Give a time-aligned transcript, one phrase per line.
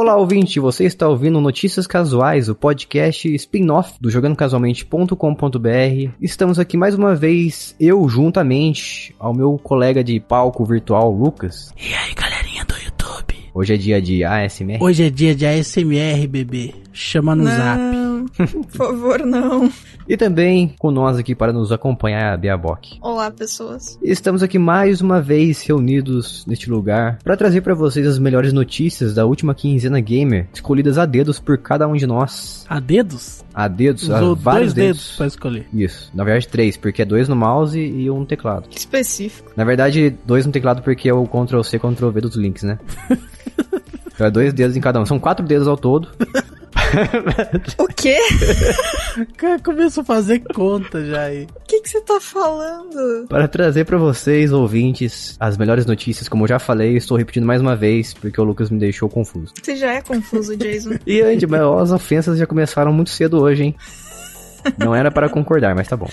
[0.00, 6.12] Olá, ouvinte, você está ouvindo Notícias Casuais, o podcast spin-off do jogandocasualmente.com.br.
[6.22, 11.74] Estamos aqui mais uma vez, eu juntamente ao meu colega de palco virtual, Lucas.
[11.76, 13.50] E aí, galerinha do YouTube?
[13.52, 14.78] Hoje é dia de ASMR.
[14.80, 16.74] Hoje é dia de ASMR, bebê.
[16.92, 18.07] Chama no não, zap.
[18.38, 19.70] Por favor, não.
[20.08, 22.98] E também com nós aqui para nos acompanhar, a Biabok.
[23.02, 23.98] Olá, pessoas.
[24.00, 29.12] Estamos aqui mais uma vez reunidos neste lugar para trazer para vocês as melhores notícias
[29.14, 32.64] da última quinzena gamer, escolhidas a dedos por cada um de nós.
[32.68, 33.44] A dedos?
[33.52, 35.16] A dedos, a Usou vários dois dedos dedos.
[35.16, 35.66] pra escolher.
[35.74, 38.68] Isso, na verdade três, porque é dois no mouse e um no teclado.
[38.68, 39.50] Que específico.
[39.56, 42.78] Na verdade, dois no teclado porque é o Ctrl C, Ctrl V dos links, né?
[44.14, 45.06] então é dois dedos em cada um.
[45.06, 46.08] São quatro dedos ao todo.
[47.78, 48.18] O quê?
[49.18, 51.44] O cara começou a fazer conta já aí.
[51.44, 53.26] O que que você tá falando?
[53.28, 56.28] Para trazer para vocês, ouvintes, as melhores notícias.
[56.28, 59.52] Como eu já falei, estou repetindo mais uma vez, porque o Lucas me deixou confuso.
[59.62, 60.98] Você já é confuso, Jason.
[61.06, 63.74] E Andy, mas as ofensas já começaram muito cedo hoje, hein?
[64.76, 66.08] Não era para concordar, mas tá bom.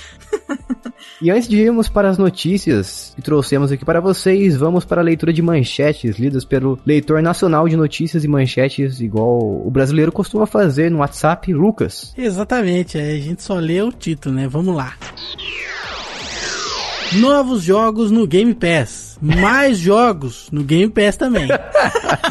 [1.21, 5.03] E antes de irmos para as notícias que trouxemos aqui para vocês, vamos para a
[5.03, 10.45] leitura de manchetes lidas pelo leitor nacional de notícias e manchetes, igual o brasileiro costuma
[10.45, 12.13] fazer no WhatsApp, Lucas.
[12.17, 14.47] Exatamente, aí a gente só lê o título, né?
[14.47, 14.93] Vamos lá.
[17.13, 19.17] Novos jogos no Game Pass.
[19.21, 21.47] Mais jogos no Game Pass também.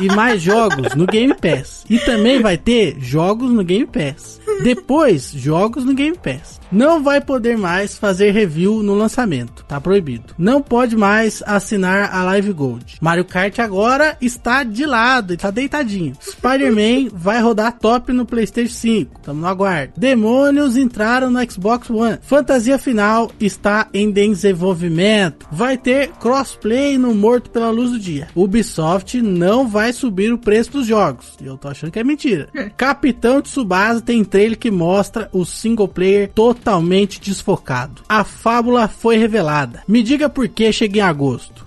[0.01, 1.85] E mais jogos no Game Pass.
[1.89, 4.41] E também vai ter jogos no Game Pass.
[4.63, 6.61] Depois, jogos no Game Pass.
[6.71, 9.65] Não vai poder mais fazer review no lançamento.
[9.69, 10.35] Tá proibido.
[10.37, 12.97] Não pode mais assinar a Live Gold.
[13.01, 16.15] Mario Kart agora está de lado, está deitadinho.
[16.21, 19.21] Spider-Man vai rodar top no PlayStation 5.
[19.21, 19.93] Tamo no aguardo.
[19.97, 22.19] Demônios entraram no Xbox One.
[22.23, 25.47] Fantasia final está em desenvolvimento.
[25.53, 28.29] Vai ter crossplay no Morto pela Luz do Dia.
[28.35, 31.35] Ubisoft não vai subir o preço dos jogos.
[31.41, 32.49] Eu tô achando que é mentira.
[32.77, 38.03] Capitão Tsubasa tem trailer que mostra o single player totalmente desfocado.
[38.09, 39.83] A fábula foi revelada.
[39.89, 41.65] Me diga por que chega em agosto.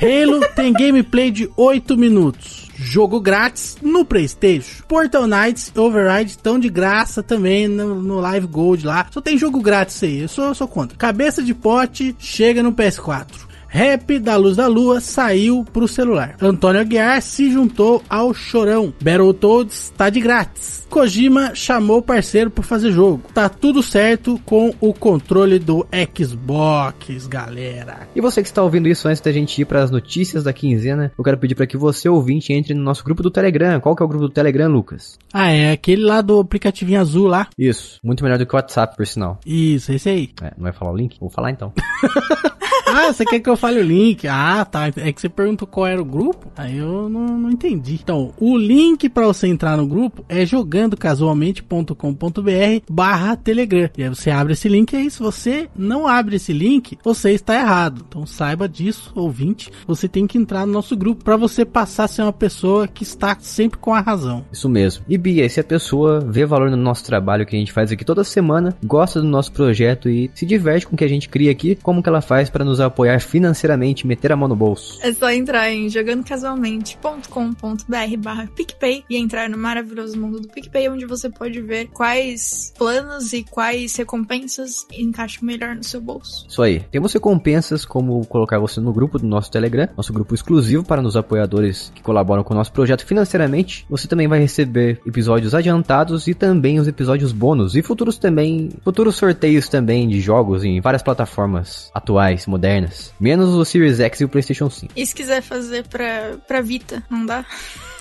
[0.00, 2.70] Halo tem gameplay de 8 minutos.
[2.76, 4.82] Jogo grátis no PlayStation.
[4.88, 9.06] Portal Knights e Override estão de graça também no, no Live Gold lá.
[9.10, 10.96] Só tem jogo grátis aí, eu sou, eu sou contra.
[10.96, 13.49] Cabeça de pote chega no PS4.
[13.72, 16.34] Rap da Luz da Lua saiu pro celular.
[16.42, 18.92] Antônio Aguiar se juntou ao Chorão.
[19.00, 20.84] Battletoads tá de grátis.
[20.90, 23.22] Kojima chamou o parceiro para fazer jogo.
[23.32, 25.86] Tá tudo certo com o controle do
[26.16, 28.08] Xbox, galera.
[28.14, 31.12] E você que está ouvindo isso antes da gente ir para as notícias da quinzena,
[31.16, 33.78] eu quero pedir para que você, ouvinte, entre no nosso grupo do Telegram.
[33.78, 35.16] Qual que é o grupo do Telegram, Lucas?
[35.32, 37.46] Ah, é aquele lá do aplicativinho azul lá.
[37.56, 39.38] Isso, muito melhor do que o WhatsApp, por sinal.
[39.46, 40.30] Isso, esse aí.
[40.42, 41.16] É, não vai falar o link?
[41.20, 41.72] Vou falar então.
[42.92, 44.26] Ah, você quer que eu fale o link?
[44.26, 44.88] Ah, tá.
[44.96, 46.50] É que você perguntou qual era o grupo?
[46.56, 47.98] Aí eu não, não entendi.
[48.02, 53.90] Então, o link para você entrar no grupo é jogandocasualmente.com.br barra Telegram.
[53.96, 57.32] E aí você abre esse link e aí se você não abre esse link, você
[57.32, 58.04] está errado.
[58.08, 59.70] Então saiba disso, ouvinte.
[59.86, 63.02] Você tem que entrar no nosso grupo para você passar a ser uma pessoa que
[63.02, 64.44] está sempre com a razão.
[64.52, 65.04] Isso mesmo.
[65.08, 68.04] E Bia, se a pessoa vê valor no nosso trabalho que a gente faz aqui
[68.04, 71.50] toda semana, gosta do nosso projeto e se diverte com o que a gente cria
[71.50, 74.98] aqui, como que ela faz para nos apoiar financeiramente, meter a mão no bolso?
[75.02, 81.06] É só entrar em jogandocasualmente.com.br barra PicPay e entrar no maravilhoso mundo do PicPay, onde
[81.06, 86.46] você pode ver quais planos e quais recompensas encaixam melhor no seu bolso.
[86.48, 86.80] Isso aí.
[86.90, 91.16] Temos recompensas como colocar você no grupo do nosso Telegram, nosso grupo exclusivo para os
[91.16, 93.86] apoiadores que colaboram com o nosso projeto financeiramente.
[93.88, 99.16] Você também vai receber episódios adiantados e também os episódios bônus e futuros também, futuros
[99.16, 102.69] sorteios também de jogos em várias plataformas atuais, modernas,
[103.18, 104.92] menos o Series X e o PlayStation 5.
[104.96, 107.44] E se quiser fazer pra, pra Vita, não dá?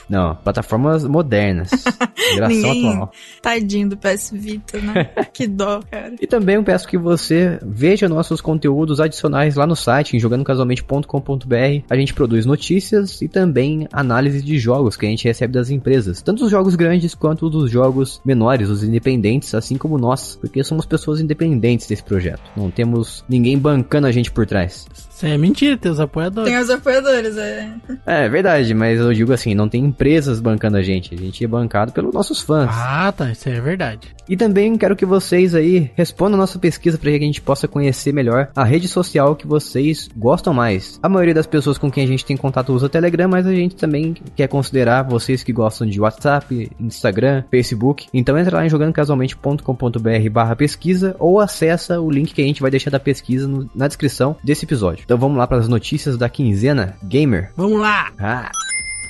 [0.09, 1.69] Não, plataformas modernas,
[2.33, 3.11] geração Ninguém- atual.
[3.41, 5.05] Tadinho do PS Vita, né?
[5.33, 6.13] que dó, cara.
[6.19, 11.83] E também eu peço que você veja nossos conteúdos adicionais lá no site, em jogandocasualmente.com.br.
[11.89, 16.21] A gente produz notícias e também análise de jogos que a gente recebe das empresas,
[16.21, 20.85] tanto os jogos grandes quanto dos jogos menores, os independentes, assim como nós, porque somos
[20.85, 22.41] pessoas independentes desse projeto.
[22.55, 24.87] Não temos ninguém bancando a gente por trás.
[25.09, 26.49] Isso é mentira, teus apoiadores.
[26.49, 27.69] Tem os apoiadores, é.
[28.05, 31.47] É verdade, mas eu digo assim, não tem empresas bancando a gente, a gente é
[31.47, 32.69] bancado pelos nossos fãs.
[32.71, 34.07] Ah, tá, isso é verdade.
[34.29, 37.67] E também quero que vocês aí respondam a nossa pesquisa para que a gente possa
[37.67, 40.97] conhecer melhor a rede social que vocês gostam mais.
[41.03, 43.53] A maioria das pessoas com quem a gente tem contato usa o Telegram, mas a
[43.53, 48.07] gente também quer considerar vocês que gostam de WhatsApp, Instagram, Facebook.
[48.13, 52.71] Então entra lá em jogandocasualmente.com.br barra pesquisa ou acessa o link que a gente vai
[52.71, 55.03] deixar da pesquisa no- na descrição desse episódio.
[55.03, 57.51] Então vamos lá para as notícias da quinzena Gamer.
[57.57, 58.11] Vamos lá!
[58.17, 58.49] Ah,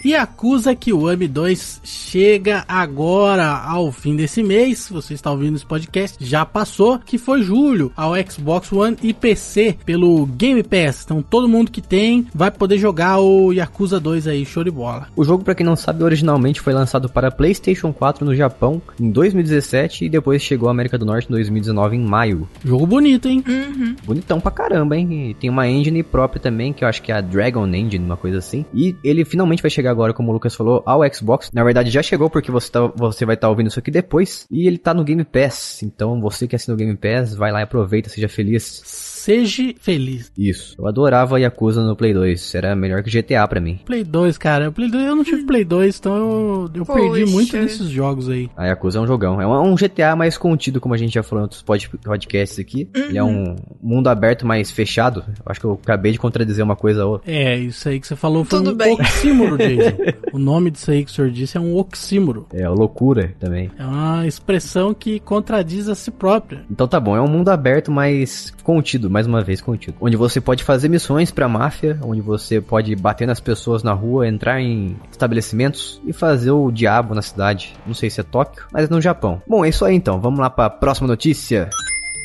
[0.04, 4.80] E acusa que o AMI 2 chega agora ao fim desse mês.
[4.80, 9.14] Se você está ouvindo esse podcast, já passou, que foi julho, ao Xbox One e
[9.14, 11.04] PC pelo Game Pass.
[11.04, 15.08] Então todo mundo que tem vai poder jogar o Yakuza 2 aí, show de bola.
[15.16, 19.12] O jogo, para quem não sabe, originalmente foi lançado para PlayStation 4 no Japão em
[19.12, 22.48] 2017 e depois chegou à América do Norte em 2019 em maio.
[22.64, 23.44] Jogo bonito, hein?
[23.48, 23.96] Uhum.
[24.06, 25.30] Bonitão pra caramba, hein?
[25.30, 28.18] E tem uma engine própria também, que eu acho que é a Dragon Engine, uma
[28.18, 28.66] coisa assim.
[28.74, 31.52] E ele finalmente vai chegar agora, como o Lucas falou, ao Xbox.
[31.54, 34.46] Na verdade, já chegou porque você, tá, você vai estar tá ouvindo isso aqui depois.
[34.50, 35.82] E ele tá no Game Pass.
[35.84, 38.82] Então, você que assina o Game Pass, vai lá e aproveita, seja feliz.
[39.20, 40.32] Seja feliz.
[40.38, 40.76] Isso.
[40.80, 42.56] Eu adorava Yakuza no Play 2.
[42.56, 43.80] Era melhor que GTA pra mim.
[43.86, 44.72] Play 2, cara.
[44.72, 48.50] Play 2, eu não tive Play 2, então eu, eu perdi muito desses jogos aí.
[48.56, 49.42] A Yakuza é um jogão.
[49.42, 52.88] É um, um, GTA mais contido, como a gente já falou em outros podcasts aqui.
[52.96, 53.04] Uhum.
[53.04, 55.24] Ele é um mundo aberto mais fechado.
[55.28, 57.30] Eu acho que eu acabei de contradizer uma coisa ou outra.
[57.30, 58.94] É, isso aí que você falou foi Tudo um bem.
[58.94, 59.98] oxímoro, Jason.
[60.32, 62.48] o nome disso aí que o senhor disse é um oxímoro.
[62.54, 63.70] É, loucura também.
[63.78, 66.64] É uma expressão que contradiz a si própria.
[66.72, 69.96] Então tá bom, é um mundo aberto mais contido, mais uma vez contido.
[70.00, 74.28] Onde você pode fazer missões pra máfia, onde você pode bater nas pessoas na rua,
[74.28, 77.74] entrar em estabelecimentos e fazer o diabo na cidade.
[77.86, 79.42] Não sei se é Tóquio, mas é no Japão.
[79.48, 80.20] Bom, é isso aí então.
[80.20, 81.70] Vamos lá pra próxima notícia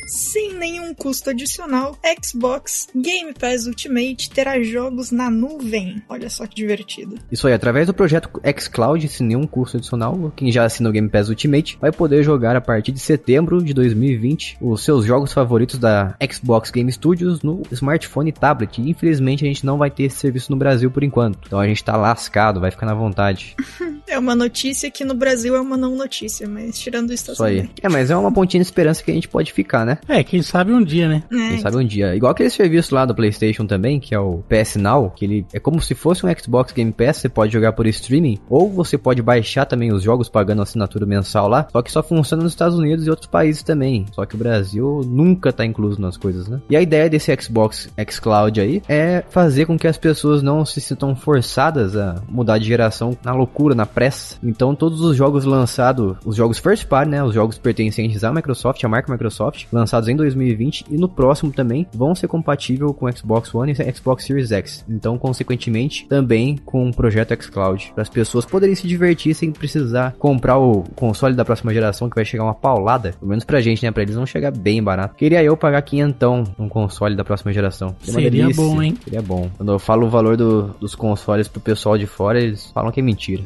[0.07, 6.01] sem nenhum custo adicional, Xbox Game Pass Ultimate terá jogos na nuvem.
[6.07, 7.17] Olha só que divertido.
[7.31, 11.09] Isso aí, através do projeto xCloud, sem nenhum custo adicional, quem já assina o Game
[11.09, 15.79] Pass Ultimate vai poder jogar a partir de setembro de 2020 os seus jogos favoritos
[15.79, 18.81] da Xbox Game Studios no smartphone e tablet.
[18.81, 21.39] Infelizmente a gente não vai ter esse serviço no Brasil por enquanto.
[21.45, 23.55] Então a gente tá lascado, vai ficar na vontade.
[24.07, 27.43] é uma notícia que no Brasil é uma não notícia, mas tirando isso, tá isso
[27.43, 27.69] aí.
[27.81, 29.94] É, mas é uma pontinha de esperança que a gente pode ficar, né?
[30.07, 31.23] É, quem sabe um dia, né?
[31.31, 31.49] É.
[31.49, 32.15] Quem sabe um dia.
[32.15, 35.59] Igual aquele serviço lá do PlayStation também, que é o PS Now, que ele é
[35.59, 39.21] como se fosse um Xbox Game Pass, você pode jogar por streaming, ou você pode
[39.21, 43.05] baixar também os jogos pagando assinatura mensal lá, só que só funciona nos Estados Unidos
[43.05, 44.05] e outros países também.
[44.11, 46.61] Só que o Brasil nunca tá incluso nas coisas, né?
[46.69, 50.79] E a ideia desse Xbox xCloud aí é fazer com que as pessoas não se
[50.81, 54.37] sintam forçadas a mudar de geração na loucura, na pressa.
[54.43, 58.83] Então todos os jogos lançados, os jogos first party, né, os jogos pertencentes à Microsoft,
[58.83, 63.53] à marca Microsoft, lançados em 2020 e no próximo também vão ser compatíveis com Xbox
[63.53, 64.85] One e Xbox Series X.
[64.89, 70.13] Então, consequentemente, também com o projeto xCloud, para as pessoas poderem se divertir sem precisar
[70.17, 73.83] comprar o console da próxima geração que vai chegar uma paulada, pelo menos pra gente,
[73.83, 75.15] né, para eles vão chegar bem barato.
[75.15, 77.95] Queria eu pagar quinhentão num console da próxima geração.
[78.01, 78.63] Seria delícia.
[78.63, 78.97] bom, hein?
[79.03, 79.49] Seria bom.
[79.57, 82.99] Quando eu falo o valor do, dos consoles pro pessoal de fora, eles falam que
[82.99, 83.43] é mentira.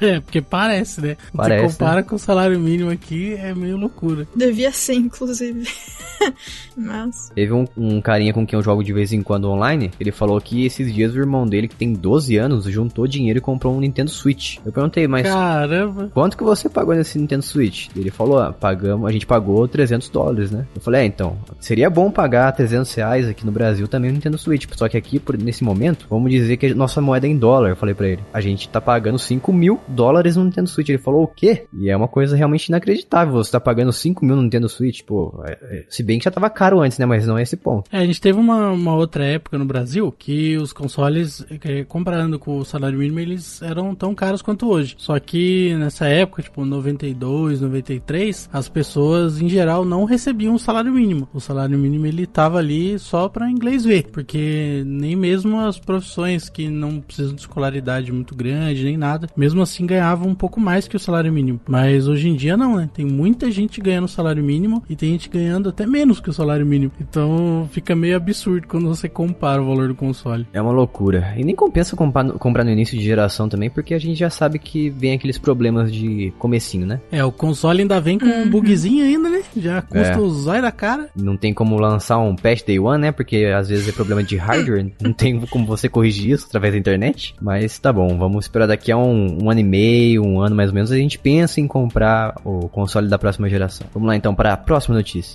[0.00, 1.16] é, porque parece, né?
[1.34, 2.02] Parece, Você compara né?
[2.02, 4.26] com o salário mínimo aqui, é meio loucura.
[4.34, 5.68] Devia ser, inclusive.
[6.76, 7.30] Mas.
[7.34, 9.90] Teve um, um, carinha com quem eu jogo de vez em quando online.
[9.98, 13.42] Ele falou que esses dias o irmão dele, que tem 12 anos, juntou dinheiro e
[13.42, 14.58] comprou um Nintendo Switch.
[14.64, 15.26] Eu perguntei, mas.
[15.26, 16.10] Caramba!
[16.12, 17.88] Quanto que você pagou nesse Nintendo Switch?
[17.96, 20.66] Ele falou, ah, pagamos, a gente pagou 300 dólares, né?
[20.74, 24.38] Eu falei, é, então, seria bom pagar 300 reais aqui no Brasil também o Nintendo
[24.38, 24.66] Switch.
[24.72, 27.70] Só que aqui, por, nesse momento, vamos dizer que a nossa moeda é em dólar.
[27.70, 30.88] Eu falei pra ele, a gente tá pagando 5 mil dólares no Nintendo Switch.
[30.88, 31.66] Ele falou, o quê?
[31.72, 33.34] E é uma coisa realmente inacreditável.
[33.34, 35.42] Você tá pagando 5 mil no Nintendo Switch, pô.
[35.46, 37.06] É, se bem que já tava caro antes, né?
[37.06, 37.88] Mas não é esse ponto.
[37.92, 41.44] É, a gente teve uma, uma outra época no Brasil que os consoles,
[41.88, 44.94] comparando com o salário mínimo, eles eram tão caros quanto hoje.
[44.98, 50.92] Só que nessa época, tipo 92, 93, as pessoas em geral não recebiam o salário
[50.92, 51.28] mínimo.
[51.32, 56.48] O salário mínimo ele tava ali só para inglês ver, porque nem mesmo as profissões
[56.48, 60.88] que não precisam de escolaridade muito grande nem nada, mesmo assim ganhavam um pouco mais
[60.88, 61.60] que o salário mínimo.
[61.68, 62.90] Mas hoje em dia não, né?
[62.92, 66.64] Tem muita gente ganhando salário mínimo e tem gente ganhando até menos que o salário
[66.66, 66.92] mínimo.
[67.00, 70.46] Então fica meio absurdo quando você compara o valor do console.
[70.52, 71.34] É uma loucura.
[71.36, 74.58] E nem compensa comprar, comprar no início de geração também, porque a gente já sabe
[74.58, 77.00] que vem aqueles problemas de comecinho, né?
[77.10, 78.50] É, o console ainda vem com um uhum.
[78.50, 79.42] bugzinho ainda, né?
[79.56, 80.18] Já custa é.
[80.18, 81.08] usar da cara.
[81.16, 83.12] Não tem como lançar um patch day one, né?
[83.12, 84.92] Porque às vezes é problema de hardware.
[85.00, 87.34] não tem como você corrigir isso através da internet.
[87.40, 90.70] Mas tá bom, vamos esperar daqui a um, um ano e meio, um ano mais
[90.70, 93.86] ou menos, a gente pensa em comprar o console da próxima geração.
[93.92, 95.34] Vamos lá então para a próxima notícia.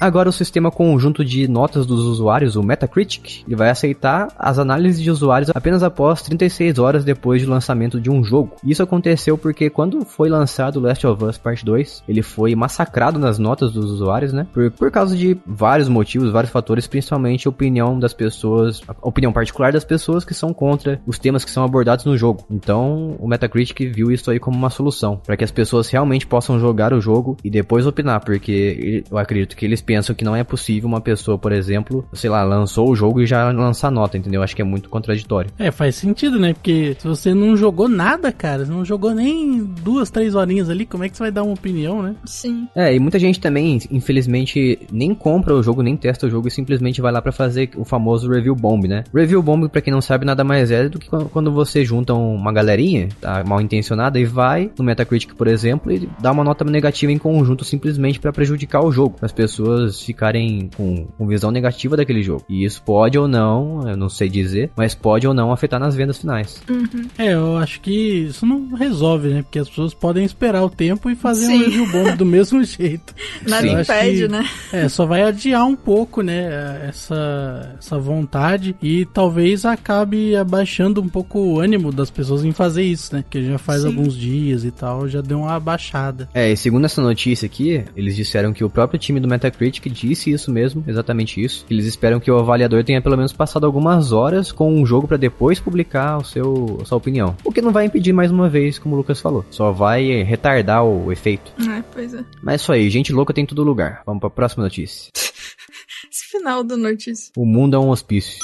[0.00, 5.02] Agora o sistema conjunto de notas dos usuários, o Metacritic, ele vai aceitar as análises
[5.02, 8.52] de usuários apenas após 36 horas depois do lançamento de um jogo.
[8.62, 13.40] Isso aconteceu porque quando foi lançado Last of Us Part 2, ele foi massacrado nas
[13.40, 14.46] notas dos usuários, né?
[14.52, 19.32] Por, por causa de vários motivos, vários fatores, principalmente a opinião das pessoas, a opinião
[19.32, 22.44] particular das pessoas que são contra os temas que são abordados no jogo.
[22.48, 26.60] Então, o Metacritic viu isso aí como uma solução para que as pessoas realmente possam
[26.60, 30.44] jogar o jogo e depois opinar, porque eu acredito que eles pensam que não é
[30.44, 34.42] possível uma pessoa, por exemplo, sei lá, lançou o jogo e já lançar nota, entendeu?
[34.42, 35.50] Acho que é muito contraditório.
[35.58, 36.52] É, faz sentido, né?
[36.52, 41.04] Porque se você não jogou nada, cara, não jogou nem duas, três horinhas ali, como
[41.04, 42.14] é que você vai dar uma opinião, né?
[42.26, 42.68] Sim.
[42.76, 46.50] É, e muita gente também, infelizmente, nem compra o jogo, nem testa o jogo e
[46.50, 49.04] simplesmente vai lá para fazer o famoso review bomb, né?
[49.14, 52.52] Review bomb, para quem não sabe, nada mais é do que quando você junta uma
[52.52, 57.10] galerinha, tá, mal intencionada, e vai no Metacritic, por exemplo, e dá uma nota negativa
[57.10, 62.22] em conjunto simplesmente para prejudicar o jogo, as pessoas ficarem com, com visão negativa daquele
[62.22, 62.44] jogo.
[62.48, 65.94] E isso pode ou não, eu não sei dizer, mas pode ou não afetar nas
[65.94, 66.62] vendas finais.
[66.68, 67.06] Uhum.
[67.18, 69.42] É, eu acho que isso não resolve, né?
[69.42, 71.54] Porque as pessoas podem esperar o tempo e fazer Sim.
[71.56, 73.14] um review bom do mesmo jeito.
[73.46, 74.48] Nada Eu acho impede, que- né?
[74.72, 81.08] É, só vai adiar um pouco, né, essa, essa vontade e talvez acabe abaixando um
[81.08, 83.24] pouco o ânimo das pessoas em fazer isso, né?
[83.28, 83.88] Que já faz Sim.
[83.88, 86.28] alguns dias e tal, já deu uma abaixada.
[86.34, 90.30] É, e segundo essa notícia aqui, eles disseram que o próprio time do Metacritic disse
[90.30, 91.64] isso mesmo, exatamente isso.
[91.66, 95.06] que Eles esperam que o avaliador tenha pelo menos passado algumas horas com um jogo
[95.06, 97.36] para depois publicar o seu, a sua opinião.
[97.44, 99.44] O que não vai impedir mais uma vez, como o Lucas falou.
[99.50, 101.52] Só vai retardar o efeito.
[101.60, 102.24] É, pois é.
[102.42, 104.02] Mas é isso aí, gente louca tem em todo lugar.
[104.06, 105.10] Vamos pra próxima notícia.
[106.10, 107.32] Esse final da notícia.
[107.36, 108.38] O mundo é um hospício.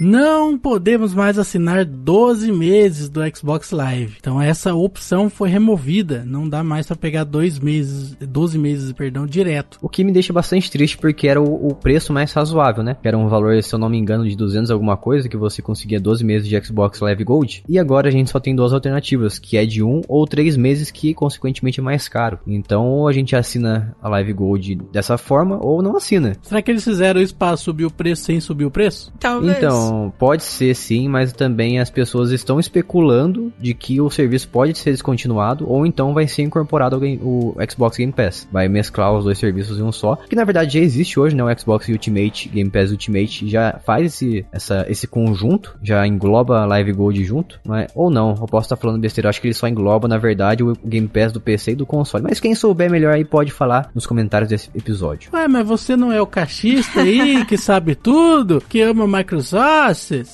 [0.00, 4.16] Não podemos mais assinar 12 meses do Xbox Live.
[4.18, 6.24] Então essa opção foi removida.
[6.26, 9.78] Não dá mais para pegar dois meses, 12 meses, perdão, direto.
[9.82, 12.96] O que me deixa bastante triste porque era o, o preço mais razoável, né?
[13.02, 15.60] Que era um valor, se eu não me engano, de 200 alguma coisa, que você
[15.60, 17.62] conseguia 12 meses de Xbox Live Gold.
[17.68, 20.90] E agora a gente só tem duas alternativas, que é de um ou três meses,
[20.90, 22.38] que consequentemente é mais caro.
[22.46, 26.32] Então ou a gente assina a Live Gold dessa forma ou não assina.
[26.40, 29.12] Será que eles fizeram isso para subir o preço sem subir o preço?
[29.20, 29.58] Talvez.
[29.58, 34.76] Então, pode ser sim, mas também as pessoas estão especulando de que o serviço pode
[34.78, 38.48] ser descontinuado ou então vai ser incorporado ao game- o Xbox Game Pass.
[38.50, 41.44] Vai mesclar os dois serviços em um só, que na verdade já existe hoje, né?
[41.44, 46.66] O Xbox Ultimate, Game Pass Ultimate já faz esse, essa, esse conjunto, já engloba a
[46.66, 49.68] Live Gold junto, mas, ou não, eu posso estar falando besteira, acho que ele só
[49.68, 52.24] engloba na verdade o Game Pass do PC e do console.
[52.24, 55.30] Mas quem souber melhor aí pode falar nos comentários desse episódio.
[55.32, 59.60] Ué, mas você não é o cachista aí que sabe tudo, que ama Microsoft?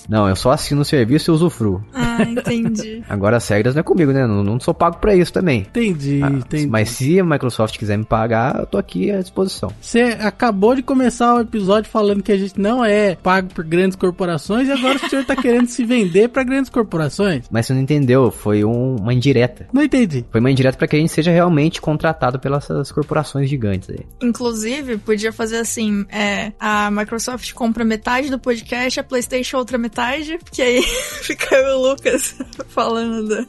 [0.08, 1.82] Não, eu só assino o serviço e usufruo.
[1.94, 3.02] Ah, entendi.
[3.08, 4.26] Agora as regras não é comigo, né?
[4.26, 5.60] Não, não sou pago pra isso também.
[5.60, 6.66] Entendi, Ah, entendi.
[6.66, 9.70] Mas se a Microsoft quiser me pagar, eu tô aqui à disposição.
[9.80, 13.96] Você acabou de começar o episódio falando que a gente não é pago por grandes
[13.96, 17.44] corporações e agora o senhor tá querendo se vender para grandes corporações?
[17.50, 19.66] Mas você não entendeu, foi um- uma indireta.
[19.72, 20.24] Não entendi.
[20.30, 24.00] Foi uma indireta pra que a gente seja realmente contratado pelas corporações gigantes aí.
[24.22, 30.38] Inclusive, podia fazer assim: é, a Microsoft compra metade do podcast, a PlayStation outra metade,
[30.38, 30.82] porque aí
[31.22, 32.34] fica eu e o Lucas
[32.68, 33.46] falando da,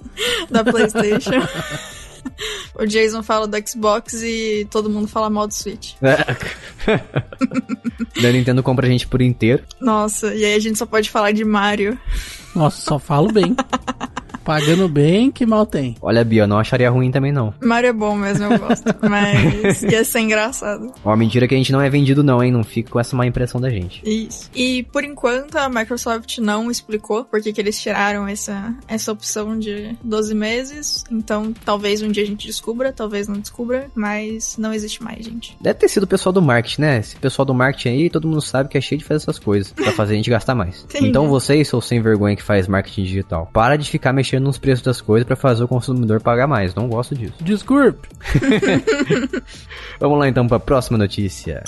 [0.50, 1.32] da PlayStation.
[2.76, 5.94] o Jason fala do Xbox e todo mundo fala mal do Switch.
[8.22, 9.64] da Nintendo compra a gente por inteiro.
[9.80, 11.98] Nossa, e aí a gente só pode falar de Mario.
[12.56, 13.56] Nossa, só falo bem.
[14.48, 15.98] Pagando bem, que mal tem.
[16.02, 17.54] Olha, Bia, eu não acharia ruim também não.
[17.62, 18.86] Mario é bom mesmo, eu gosto.
[19.10, 20.94] Mas ia ser engraçado.
[21.04, 22.50] Ó, mentira que a gente não é vendido não, hein?
[22.50, 24.02] Não fica com essa má impressão da gente.
[24.06, 24.50] Isso.
[24.56, 29.60] E por enquanto a Microsoft não explicou por que, que eles tiraram essa, essa opção
[29.60, 31.04] de 12 meses.
[31.12, 35.58] Então talvez um dia a gente descubra, talvez não descubra, mas não existe mais, gente.
[35.60, 37.00] Deve ter sido o pessoal do marketing, né?
[37.00, 39.74] Esse pessoal do marketing aí, todo mundo sabe que é cheio de fazer essas coisas.
[39.74, 40.86] Pra fazer a gente gastar mais.
[40.86, 41.10] Entendi.
[41.10, 44.84] Então vocês, seus sem vergonha que faz marketing digital, para de ficar mexendo nos preços
[44.84, 46.74] das coisas pra fazer o consumidor pagar mais.
[46.76, 47.34] Não gosto disso.
[47.42, 48.08] Desculpe.
[50.00, 51.64] Vamos lá então pra próxima notícia.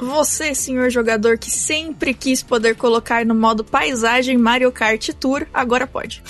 [0.00, 5.86] Você, senhor jogador que sempre quis poder colocar no modo paisagem Mario Kart Tour, agora
[5.86, 6.22] pode.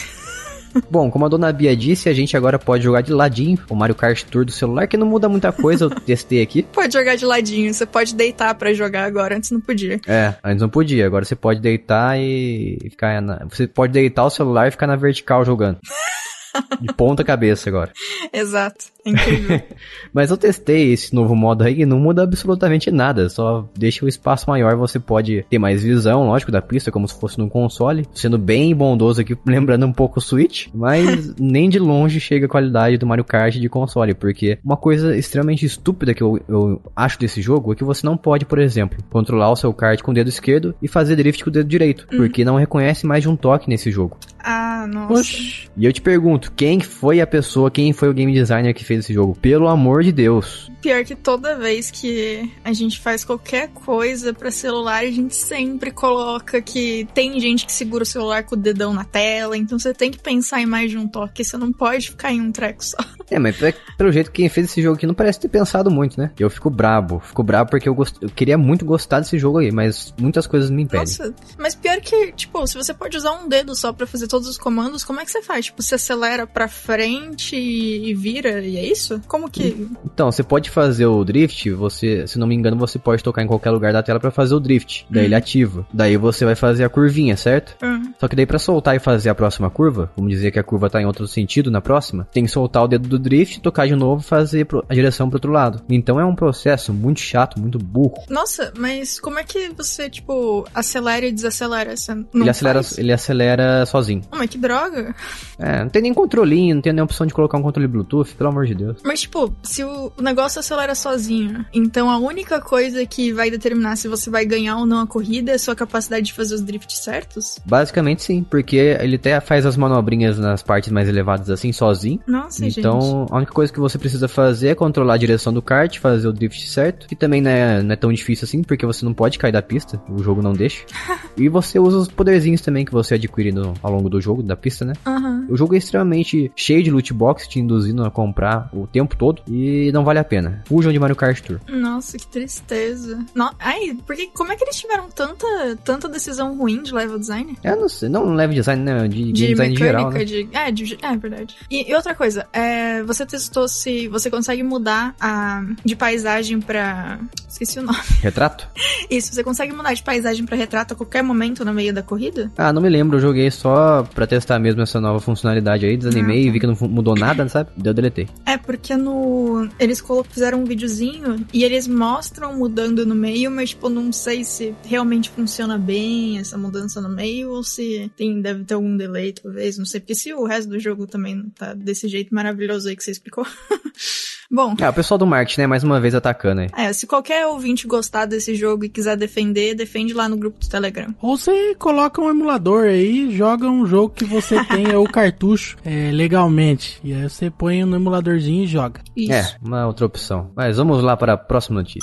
[0.91, 3.95] Bom, como a dona Bia disse, a gente agora pode jogar de ladinho o Mario
[3.95, 6.63] Kart Tour do celular, que não muda muita coisa, eu testei aqui.
[6.63, 10.01] Pode jogar de ladinho, você pode deitar pra jogar agora, antes não podia.
[10.07, 13.45] É, antes não podia, agora você pode deitar e ficar na...
[13.49, 15.79] Você pode deitar o celular e ficar na vertical jogando.
[16.81, 17.93] De ponta cabeça agora.
[18.33, 18.87] Exato.
[19.05, 19.61] Incrível.
[20.13, 24.09] Mas eu testei esse novo modo aí e não muda absolutamente nada, só deixa o
[24.09, 28.07] espaço maior, você pode ter mais visão, lógico, da pista, como se fosse num console,
[28.13, 32.49] sendo bem bondoso aqui, lembrando um pouco o Switch, mas nem de longe chega a
[32.49, 37.19] qualidade do Mario Kart de console, porque uma coisa extremamente estúpida que eu, eu acho
[37.19, 40.15] desse jogo é que você não pode, por exemplo, controlar o seu kart com o
[40.15, 43.37] dedo esquerdo e fazer drift com o dedo direito, porque não reconhece mais de um
[43.37, 44.19] toque nesse jogo.
[44.43, 45.21] ah, nossa.
[45.21, 45.69] Oxi.
[45.77, 46.48] E eu te pergunto.
[46.57, 49.37] Quem foi a pessoa, quem foi o game designer que fez esse jogo?
[49.41, 50.71] Pelo amor de Deus.
[50.81, 55.91] Pior que toda vez que a gente faz qualquer coisa pra celular, a gente sempre
[55.91, 59.93] coloca que tem gente que segura o celular com o dedão na tela, então você
[59.93, 62.85] tem que pensar em mais de um toque, você não pode ficar em um treco
[62.85, 62.99] só.
[63.31, 66.19] É, mas é, pelo jeito quem fez esse jogo aqui não parece ter pensado muito,
[66.19, 66.31] né?
[66.39, 68.17] Eu fico brabo, fico brabo porque eu, gost...
[68.21, 71.01] eu queria muito gostar desse jogo aí, mas muitas coisas me impedem.
[71.01, 74.49] Nossa, mas pior que, tipo, se você pode usar um dedo só pra fazer todos
[74.49, 75.67] os comandos, como é que você faz?
[75.67, 79.21] Tipo, você acelera pra frente e vira, e é isso?
[79.27, 79.89] Como que.
[80.05, 83.47] Então, você pode fazer o drift, você, se não me engano, você pode tocar em
[83.47, 85.07] qualquer lugar da tela pra fazer o drift.
[85.11, 85.87] Daí ele ativa.
[85.93, 87.77] Daí você vai fazer a curvinha, certo?
[87.85, 88.13] Hum.
[88.19, 90.91] Só que daí pra soltar e fazer a próxima curva, vamos dizer que a curva
[90.91, 93.95] tá em outro sentido na próxima, tem que soltar o dedo do drift, tocar de
[93.95, 95.83] novo e fazer a direção pro outro lado.
[95.89, 98.23] Então é um processo muito chato, muito burro.
[98.29, 101.97] Nossa, mas como é que você, tipo, acelera e desacelera?
[101.97, 102.99] Você não ele, acelera, faz?
[102.99, 104.23] ele acelera sozinho.
[104.33, 105.15] Oh, mas que droga.
[105.59, 108.51] É, não tem nem controlinho, não tem nem opção de colocar um controle Bluetooth, pelo
[108.51, 108.99] amor de Deus.
[109.05, 110.23] Mas, tipo, se o o
[110.59, 114.87] negócio acelera sozinho, então a única coisa que vai determinar se você vai ganhar ou
[114.87, 117.59] não a corrida é a sua capacidade de fazer os drifts certos?
[117.65, 122.21] Basicamente sim, porque ele até faz as manobrinhas nas partes mais elevadas assim, sozinho.
[122.27, 122.81] Nossa, gente.
[122.81, 126.27] Então, a única coisa que você precisa fazer é controlar a direção do kart, fazer
[126.29, 129.15] o drift certo, que também não é, não é tão difícil assim, porque você não
[129.15, 130.85] pode cair da pista, o jogo não deixa.
[131.37, 134.57] e você usa os poderzinhos também que você adquire no- ao longo do jogo, da
[134.57, 134.95] pista, né?
[135.07, 135.47] Aham.
[135.49, 139.43] O jogo é extremamente cheio de loot box, te induzindo a comprar o tempo todo,
[139.49, 140.48] e não vale a pena.
[140.67, 141.61] Fujam de Mario Kart Tour.
[141.69, 143.25] Nossa, que tristeza.
[143.35, 143.51] No...
[143.59, 145.47] Ai, porque como é que eles tiveram tanta,
[145.85, 147.57] tanta decisão ruim de level design?
[147.63, 149.09] Eu não sei, não leve design, né?
[149.09, 150.71] De, De design em geral, mecânica, né?
[150.71, 150.85] de.
[150.85, 150.99] É, de...
[151.05, 151.57] é verdade.
[151.71, 157.19] E, e outra coisa, é, você testou se você consegue mudar a de paisagem pra.
[157.49, 157.99] Esqueci o nome.
[158.21, 158.69] Retrato?
[159.11, 162.51] Isso, você consegue mudar de paisagem pra retrato a qualquer momento no meio da corrida?
[162.57, 166.41] Ah, não me lembro, eu joguei só pra testar mesmo essa nova funcionalidade aí, desanimei
[166.41, 166.49] Ah, tá.
[166.49, 167.71] e vi que não mudou nada, sabe?
[167.77, 168.29] Daí eu deletei.
[168.47, 169.69] É, porque no.
[169.79, 174.45] Eles colo- fizeram um videozinho e eles mostram mudando no meio, mas, tipo, não sei
[174.45, 179.33] se realmente funciona bem essa mudança no meio ou se tem, deve ter algum delay,
[179.33, 179.77] talvez.
[179.77, 183.03] Não sei, porque se o resto do jogo também tá desse jeito maravilhoso aí que
[183.03, 183.45] você explicou.
[184.51, 184.75] Bom.
[184.81, 186.69] Ah, o pessoal do marketing, né, mais uma vez atacando aí.
[186.75, 190.69] É, se qualquer ouvinte gostar desse jogo e quiser defender, defende lá no grupo do
[190.69, 191.15] Telegram.
[191.21, 196.11] Ou você coloca um emulador aí, joga um jogo que você tenha o cartucho é,
[196.11, 196.99] legalmente.
[197.05, 199.03] E aí você põe no emuladorzinho e joga.
[199.15, 199.33] Isso.
[199.33, 200.51] É, uma outra opção.
[200.57, 202.01] Mas vamos lá para a próxima notícia.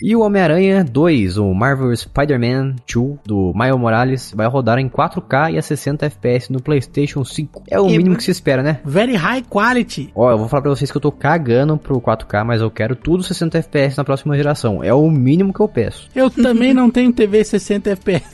[0.00, 5.54] E o Homem-Aranha 2, o Marvel Spider-Man 2 do Miles Morales, vai rodar em 4K
[5.54, 7.64] e a 60 FPS no PlayStation 5.
[7.68, 7.96] É o Eba.
[7.96, 8.80] mínimo que se espera, né?
[8.84, 10.10] Very high quality.
[10.14, 12.94] Ó, eu vou falar pra vocês que eu tô cagando pro 4K, mas eu quero
[12.94, 14.84] tudo 60 FPS na próxima geração.
[14.84, 16.08] É o mínimo que eu peço.
[16.14, 18.26] Eu também não tenho TV 60 FPS.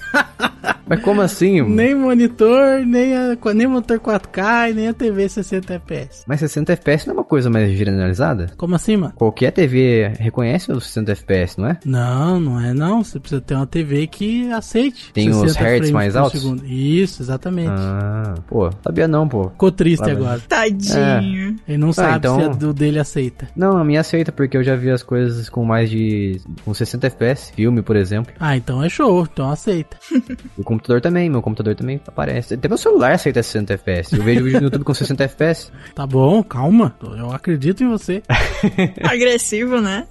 [0.86, 1.62] Mas como assim?
[1.62, 6.24] Nem monitor, nem, a, nem motor 4K e nem a TV 60 FPS.
[6.26, 8.50] Mas 60 FPS não é uma coisa mais generalizada?
[8.56, 9.14] Como assim, mano?
[9.16, 11.78] Qualquer TV reconhece os 60 FPS, não é?
[11.84, 13.02] Não, não é não.
[13.04, 15.12] Você precisa ter uma TV que aceite.
[15.12, 16.40] Tem os 60 hertz mais altos?
[16.40, 16.64] segundo.
[16.66, 17.70] Isso, exatamente.
[17.70, 19.48] Ah, pô, sabia não, pô.
[19.50, 20.40] Ficou triste agora.
[20.40, 21.56] Tadinho.
[21.66, 23.48] Ele não sabe então- se a do dele aceita.
[23.56, 26.40] Não, a minha aceita, porque eu já vi as coisas com mais de.
[26.64, 28.32] com 60 FPS, filme, por exemplo.
[28.38, 29.26] Ah, então é show.
[29.32, 29.96] Então aceita.
[30.56, 32.54] O computador também, meu computador também aparece.
[32.54, 34.14] Até meu celular aceita 60 FPS.
[34.16, 35.70] Eu vejo vídeo no YouTube com 60 FPS.
[35.94, 36.94] Tá bom, calma.
[37.16, 38.22] Eu acredito em você.
[39.02, 40.06] Agressivo, né?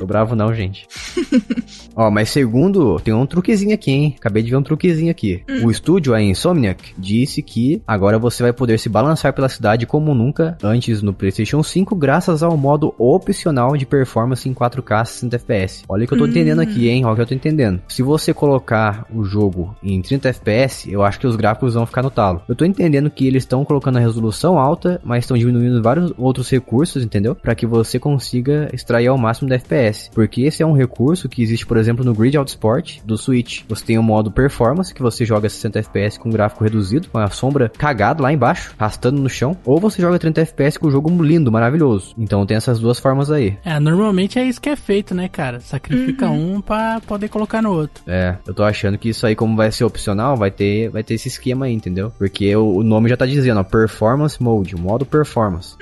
[0.00, 0.88] Tô bravo não, gente.
[1.94, 4.14] Ó, mas segundo, tem um truquezinho aqui, hein?
[4.18, 5.42] Acabei de ver um truquezinho aqui.
[5.62, 10.14] O estúdio, a Insomniac, disse que agora você vai poder se balançar pela cidade como
[10.14, 15.84] nunca antes no PlayStation 5, graças ao modo opcional de performance em 4K 60 FPS.
[15.86, 17.04] Olha o que eu tô entendendo aqui, hein?
[17.04, 17.82] Olha o que eu tô entendendo.
[17.86, 22.02] Se você colocar o jogo em 30 FPS, eu acho que os gráficos vão ficar
[22.02, 22.40] no talo.
[22.48, 26.48] Eu tô entendendo que eles estão colocando a resolução alta, mas estão diminuindo vários outros
[26.48, 27.34] recursos, entendeu?
[27.34, 29.89] Para que você consiga extrair ao máximo da FPS.
[30.14, 33.62] Porque esse é um recurso que existe, por exemplo, no Grid Auto Sport do Switch.
[33.68, 37.28] Você tem o modo Performance, que você joga 60 FPS com gráfico reduzido, com a
[37.28, 39.56] sombra cagada lá embaixo, arrastando no chão.
[39.64, 42.14] Ou você joga 30 FPS com o jogo lindo, maravilhoso.
[42.16, 43.56] Então tem essas duas formas aí.
[43.64, 45.60] É, normalmente é isso que é feito, né, cara?
[45.60, 48.02] Sacrifica um pra poder colocar no outro.
[48.06, 51.14] É, eu tô achando que isso aí, como vai ser opcional, vai ter, vai ter
[51.14, 52.12] esse esquema aí, entendeu?
[52.18, 55.76] Porque o, o nome já tá dizendo, ó, Performance Mode, modo Performance.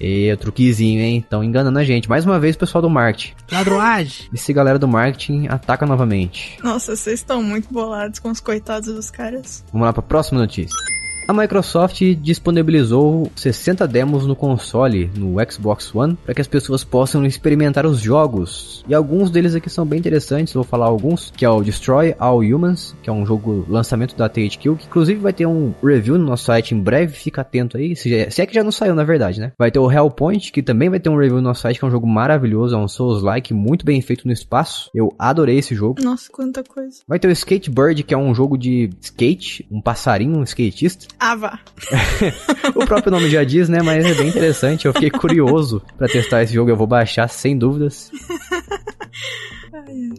[0.00, 1.24] E o truquezinho, hein?
[1.28, 2.08] Tão enganando a gente.
[2.08, 3.29] Mais uma vez, pessoal do marketing.
[3.50, 4.28] Ladroagem.
[4.34, 6.58] Esse galera do marketing ataca novamente.
[6.62, 9.64] Nossa, vocês estão muito bolados com os coitados dos caras.
[9.72, 10.76] Vamos lá pra próxima notícia.
[11.30, 17.24] A Microsoft disponibilizou 60 demos no console, no Xbox One, para que as pessoas possam
[17.24, 18.84] experimentar os jogos.
[18.88, 22.40] E alguns deles aqui são bem interessantes, vou falar alguns, que é o Destroy All
[22.40, 26.24] Humans, que é um jogo lançamento da THQ, que inclusive vai ter um review no
[26.24, 28.96] nosso site em breve, fica atento aí, se, é, se é que já não saiu
[28.96, 29.52] na verdade, né?
[29.56, 31.86] Vai ter o Hellpoint, que também vai ter um review no nosso site, que é
[31.86, 34.90] um jogo maravilhoso, é um Souls-like muito bem feito no espaço.
[34.92, 36.02] Eu adorei esse jogo.
[36.02, 37.02] Nossa, quanta coisa.
[37.06, 41.06] Vai ter o Skatebird, que é um jogo de skate, um passarinho, um skatista.
[41.20, 41.58] Vá.
[42.74, 43.82] o próprio nome já diz, né?
[43.82, 44.86] Mas é bem interessante.
[44.86, 46.70] Eu fiquei curioso para testar esse jogo.
[46.70, 48.10] Eu vou baixar sem dúvidas.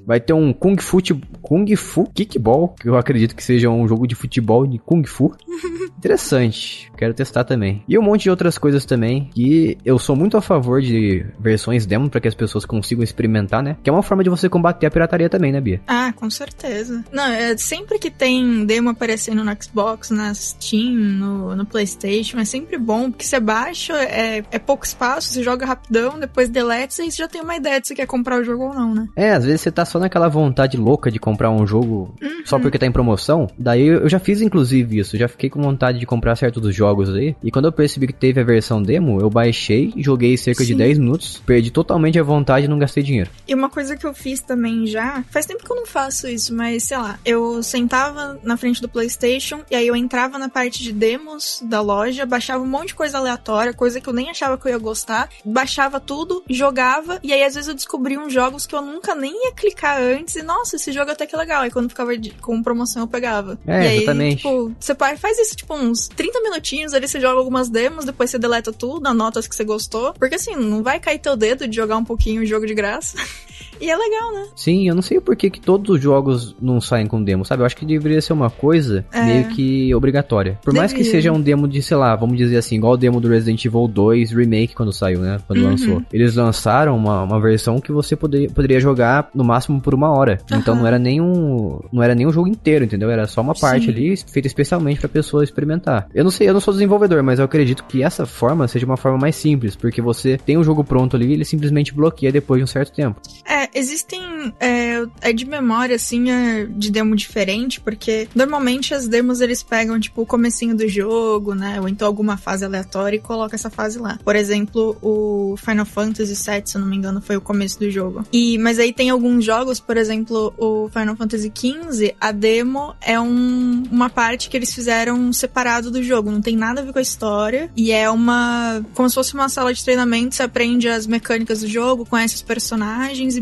[0.05, 0.99] Vai ter um Kung Fu,
[1.41, 5.33] Kung Fu Kickball, que eu acredito que seja um jogo de futebol de Kung Fu.
[5.97, 7.83] Interessante, quero testar também.
[7.87, 11.85] E um monte de outras coisas também, que eu sou muito a favor de versões
[11.85, 13.77] demo para que as pessoas consigam experimentar, né?
[13.83, 15.81] Que é uma forma de você combater a pirataria também, né, Bia?
[15.87, 17.03] Ah, com certeza.
[17.11, 22.45] Não, é sempre que tem demo aparecendo no Xbox, na Steam, no, no PlayStation, é
[22.45, 27.11] sempre bom, porque você baixa, é, é pouco espaço, você joga rapidão, depois delete, e
[27.11, 29.07] você já tem uma ideia de se quer comprar o jogo ou não, né?
[29.15, 32.43] É, às vezes você tá só naquela vontade louca de comprar um jogo uhum.
[32.45, 33.47] só porque tá em promoção.
[33.57, 37.09] Daí eu já fiz inclusive isso, já fiquei com vontade de comprar certos dos jogos
[37.13, 37.35] aí.
[37.43, 40.71] E quando eu percebi que teve a versão demo, eu baixei, joguei cerca Sim.
[40.71, 43.29] de 10 minutos, perdi totalmente a vontade e não gastei dinheiro.
[43.47, 46.53] E uma coisa que eu fiz também já, faz tempo que eu não faço isso,
[46.53, 50.81] mas sei lá, eu sentava na frente do PlayStation e aí eu entrava na parte
[50.83, 54.57] de demos da loja, baixava um monte de coisa aleatória, coisa que eu nem achava
[54.57, 58.65] que eu ia gostar, baixava tudo, jogava e aí às vezes eu descobri uns jogos
[58.65, 61.61] que eu nunca nem ia clicar antes e, nossa, esse jogo até que é legal.
[61.61, 63.59] Aí quando ficava de, com promoção eu pegava.
[63.65, 64.37] É, e aí, exatamente.
[64.37, 68.39] tipo, você faz isso, tipo, uns 30 minutinhos, ali você joga algumas demos, depois você
[68.39, 70.13] deleta tudo, anota as que você gostou.
[70.13, 73.17] Porque assim, não vai cair teu dedo de jogar um pouquinho o jogo de graça.
[73.81, 74.45] E é legal, né?
[74.55, 77.63] Sim, eu não sei por que, que todos os jogos não saem com demo, sabe?
[77.63, 79.23] Eu acho que deveria ser uma coisa é.
[79.23, 80.59] meio que obrigatória.
[80.63, 83.19] Por mais que seja um demo de, sei lá, vamos dizer assim, igual o demo
[83.19, 85.39] do Resident Evil 2 Remake quando saiu, né?
[85.47, 85.69] Quando uhum.
[85.71, 86.03] lançou.
[86.13, 90.37] Eles lançaram uma, uma versão que você poderia, poderia jogar no máximo por uma hora.
[90.51, 90.59] Uhum.
[90.59, 91.79] Então não era nem um.
[91.91, 93.09] Não era nem um jogo inteiro, entendeu?
[93.09, 93.91] Era só uma parte Sim.
[93.91, 96.07] ali feita especialmente pra pessoa experimentar.
[96.13, 98.97] Eu não sei, eu não sou desenvolvedor, mas eu acredito que essa forma seja uma
[98.97, 102.59] forma mais simples, porque você tem o jogo pronto ali e ele simplesmente bloqueia depois
[102.59, 103.19] de um certo tempo.
[103.47, 104.53] É, existem.
[104.59, 109.99] É, é de memória, assim, é de demo diferente, porque normalmente as demos eles pegam,
[109.99, 111.79] tipo, o comecinho do jogo, né?
[111.79, 114.19] Ou então alguma fase aleatória e coloca essa fase lá.
[114.23, 117.89] Por exemplo, o Final Fantasy VII, se eu não me engano, foi o começo do
[117.89, 118.25] jogo.
[118.31, 123.19] E, mas aí tem alguns jogos, por exemplo, o Final Fantasy XV, a demo é
[123.19, 126.99] um, uma parte que eles fizeram separado do jogo, não tem nada a ver com
[126.99, 127.69] a história.
[127.75, 128.83] E é uma.
[128.93, 132.41] como se fosse uma sala de treinamento, você aprende as mecânicas do jogo, conhece os
[132.41, 133.41] personagens e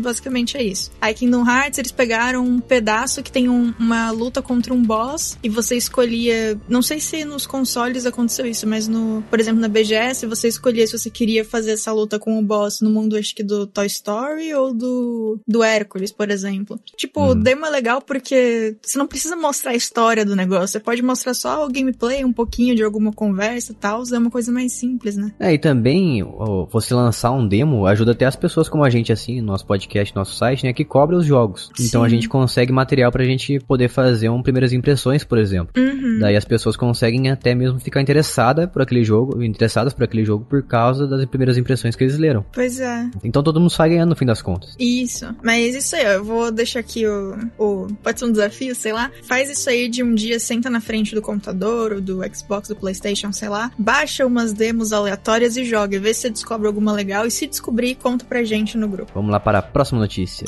[0.56, 0.90] é isso.
[1.00, 5.38] Aí Kingdom Hearts, eles pegaram um pedaço que tem um, uma luta contra um boss
[5.42, 6.58] e você escolhia.
[6.68, 9.22] Não sei se nos consoles aconteceu isso, mas no.
[9.30, 12.80] Por exemplo, na BGS, você escolhia se você queria fazer essa luta com o boss
[12.80, 16.78] no mundo, acho que do Toy Story ou do, do Hércules, por exemplo.
[16.96, 17.40] Tipo, o hum.
[17.40, 21.34] demo é legal porque você não precisa mostrar a história do negócio, você pode mostrar
[21.34, 25.16] só o gameplay, um pouquinho de alguma conversa e tal, é uma coisa mais simples,
[25.16, 25.32] né?
[25.38, 26.22] É, e também
[26.70, 30.34] você lançar um demo ajuda até as pessoas como a gente, assim, nosso podcast, nosso
[30.34, 31.70] site, né, que cobra os jogos.
[31.76, 31.86] Sim.
[31.86, 35.72] Então a gente consegue material pra gente poder fazer um primeiras impressões, por exemplo.
[35.76, 36.18] Uhum.
[36.20, 40.44] Daí as pessoas conseguem até mesmo ficar interessadas por aquele jogo, interessadas por aquele jogo
[40.44, 42.44] por causa das primeiras impressões que eles leram.
[42.52, 43.08] Pois é.
[43.24, 44.74] Então todo mundo sai ganhando no fim das contas.
[44.78, 45.26] Isso.
[45.42, 47.86] Mas isso aí, ó, eu vou deixar aqui o, o.
[48.02, 49.10] Pode ser um desafio, sei lá.
[49.22, 52.76] Faz isso aí de um dia, senta na frente do computador, ou do Xbox, do
[52.76, 53.70] PlayStation, sei lá.
[53.78, 55.98] Baixa umas demos aleatórias e joga.
[55.98, 57.26] Vê se você descobre alguma legal.
[57.26, 59.12] E se descobrir, conta pra gente no grupo.
[59.14, 60.46] Vamos lá para a próxima notícia.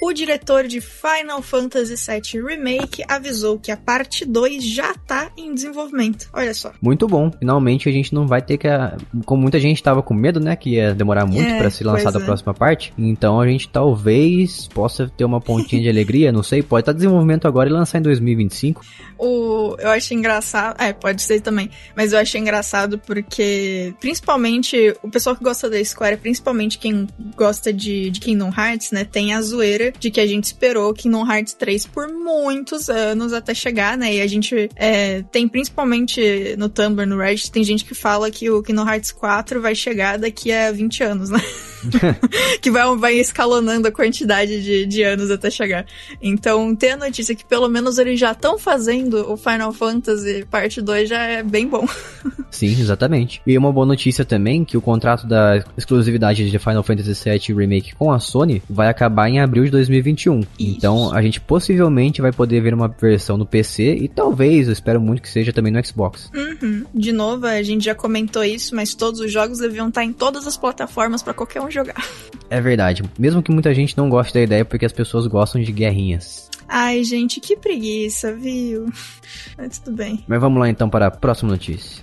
[0.00, 5.54] O diretor de Final Fantasy VII Remake avisou que a parte 2 já tá em
[5.54, 6.28] desenvolvimento.
[6.34, 6.72] Olha só.
[6.82, 7.30] Muito bom.
[7.30, 8.68] Finalmente a gente não vai ter que.
[9.24, 10.54] Como muita gente tava com medo, né?
[10.54, 12.22] Que ia demorar muito é, para ser lançada é.
[12.22, 12.92] a próxima parte.
[12.98, 16.62] Então a gente talvez possa ter uma pontinha de alegria, não sei.
[16.62, 18.82] Pode estar tá desenvolvimento agora e lançar em 2025.
[19.18, 20.80] O, eu achei engraçado.
[20.80, 21.70] É, pode ser também.
[21.96, 27.72] Mas eu achei engraçado porque, principalmente, o pessoal que gosta da Square, principalmente quem gosta
[27.72, 29.04] de, de Kingdom Hearts, né?
[29.04, 33.54] Tem a zoeira de que a gente esperou Kingdom Hearts 3 por muitos anos até
[33.54, 34.14] chegar, né?
[34.14, 38.50] E a gente é, tem principalmente no Tumblr, no Reddit, tem gente que fala que
[38.50, 41.40] o Kingdom Hearts 4 vai chegar daqui a 20 anos, né?
[42.60, 45.86] que vai, vai escalonando a quantidade de, de anos até chegar.
[46.20, 50.80] Então, ter a notícia que pelo menos eles já estão fazendo o Final Fantasy Parte
[50.80, 51.86] 2 já é bem bom.
[52.50, 53.40] Sim, exatamente.
[53.46, 57.94] E uma boa notícia também que o contrato da exclusividade de Final Fantasy VII Remake
[57.94, 60.40] com a Sony vai acabar em abril de 2021.
[60.40, 60.48] Isso.
[60.58, 65.00] Então a gente possivelmente vai poder ver uma versão no PC e talvez, eu espero
[65.00, 66.30] muito que seja também no Xbox.
[66.34, 66.84] Uhum.
[66.94, 70.46] De novo, a gente já comentou isso, mas todos os jogos deviam estar em todas
[70.46, 71.96] as plataformas pra qualquer um jogar.
[72.48, 75.72] É verdade, mesmo que muita gente não goste da ideia porque as pessoas gostam de
[75.72, 76.48] guerrinhas.
[76.68, 78.86] Ai, gente, que preguiça, viu?
[79.58, 80.24] Mas tudo bem.
[80.28, 82.00] Mas vamos lá então para a próxima notícia.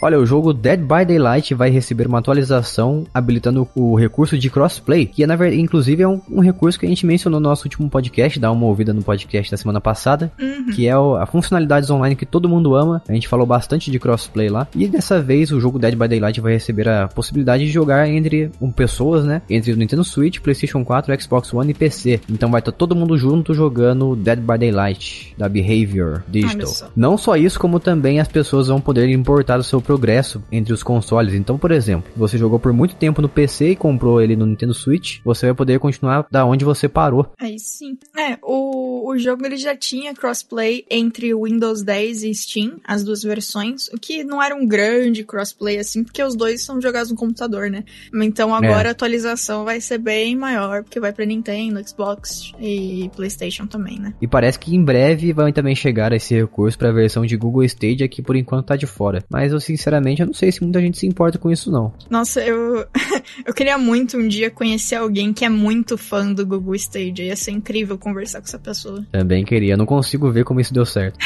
[0.00, 5.06] Olha, o jogo Dead by Daylight vai receber uma atualização habilitando o recurso de crossplay,
[5.06, 7.64] que é, na verdade, inclusive é um, um recurso que a gente mencionou no nosso
[7.64, 10.66] último podcast, dá uma ouvida no podcast da semana passada, Uhum.
[10.74, 13.02] que é o- a funcionalidades online que todo mundo ama.
[13.08, 14.68] A gente falou bastante de crossplay lá.
[14.76, 18.50] E dessa vez o jogo Dead by Daylight vai receber a possibilidade de jogar entre
[18.60, 19.40] um, pessoas, né?
[19.48, 22.20] Entre o Nintendo Switch, PlayStation 4, Xbox One e PC.
[22.30, 26.90] Então vai estar todo mundo junto jogando Dead by Daylight da Behavior Digital.
[26.94, 30.82] Não só isso, como também as pessoas vão poder importar o seu progresso entre os
[30.82, 31.34] consoles.
[31.34, 34.74] Então, por exemplo, você jogou por muito tempo no PC e comprou ele no Nintendo
[34.74, 37.32] Switch, você vai poder continuar da onde você parou.
[37.38, 37.96] Aí sim.
[38.16, 43.22] É, o, o jogo ele já tinha crossplay entre Windows 10 e Steam, as duas
[43.22, 47.16] versões, o que não era um grande crossplay assim, porque os dois são jogados no
[47.16, 47.84] computador, né?
[48.14, 48.88] Então agora É.
[48.88, 54.14] a atualização vai ser bem maior, porque vai pra Nintendo, Xbox e PlayStation também, né?
[54.20, 57.64] E parece que em breve vai também chegar esse recurso para a versão de Google
[57.64, 59.22] Stadia que por enquanto tá de fora.
[59.30, 61.92] Mas eu sinceramente eu não sei se muita gente se importa com isso não.
[62.10, 62.86] Nossa, eu
[63.46, 67.26] eu queria muito um dia conhecer alguém que é muito fã do Google Stadia.
[67.26, 68.95] Ia ser incrível conversar com essa pessoa.
[69.10, 71.18] Também queria, não consigo ver como isso deu certo.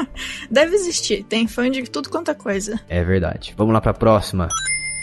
[0.50, 2.80] Deve existir, tem fã de tudo quanto é coisa.
[2.88, 3.54] É verdade.
[3.56, 4.48] Vamos lá para a próxima.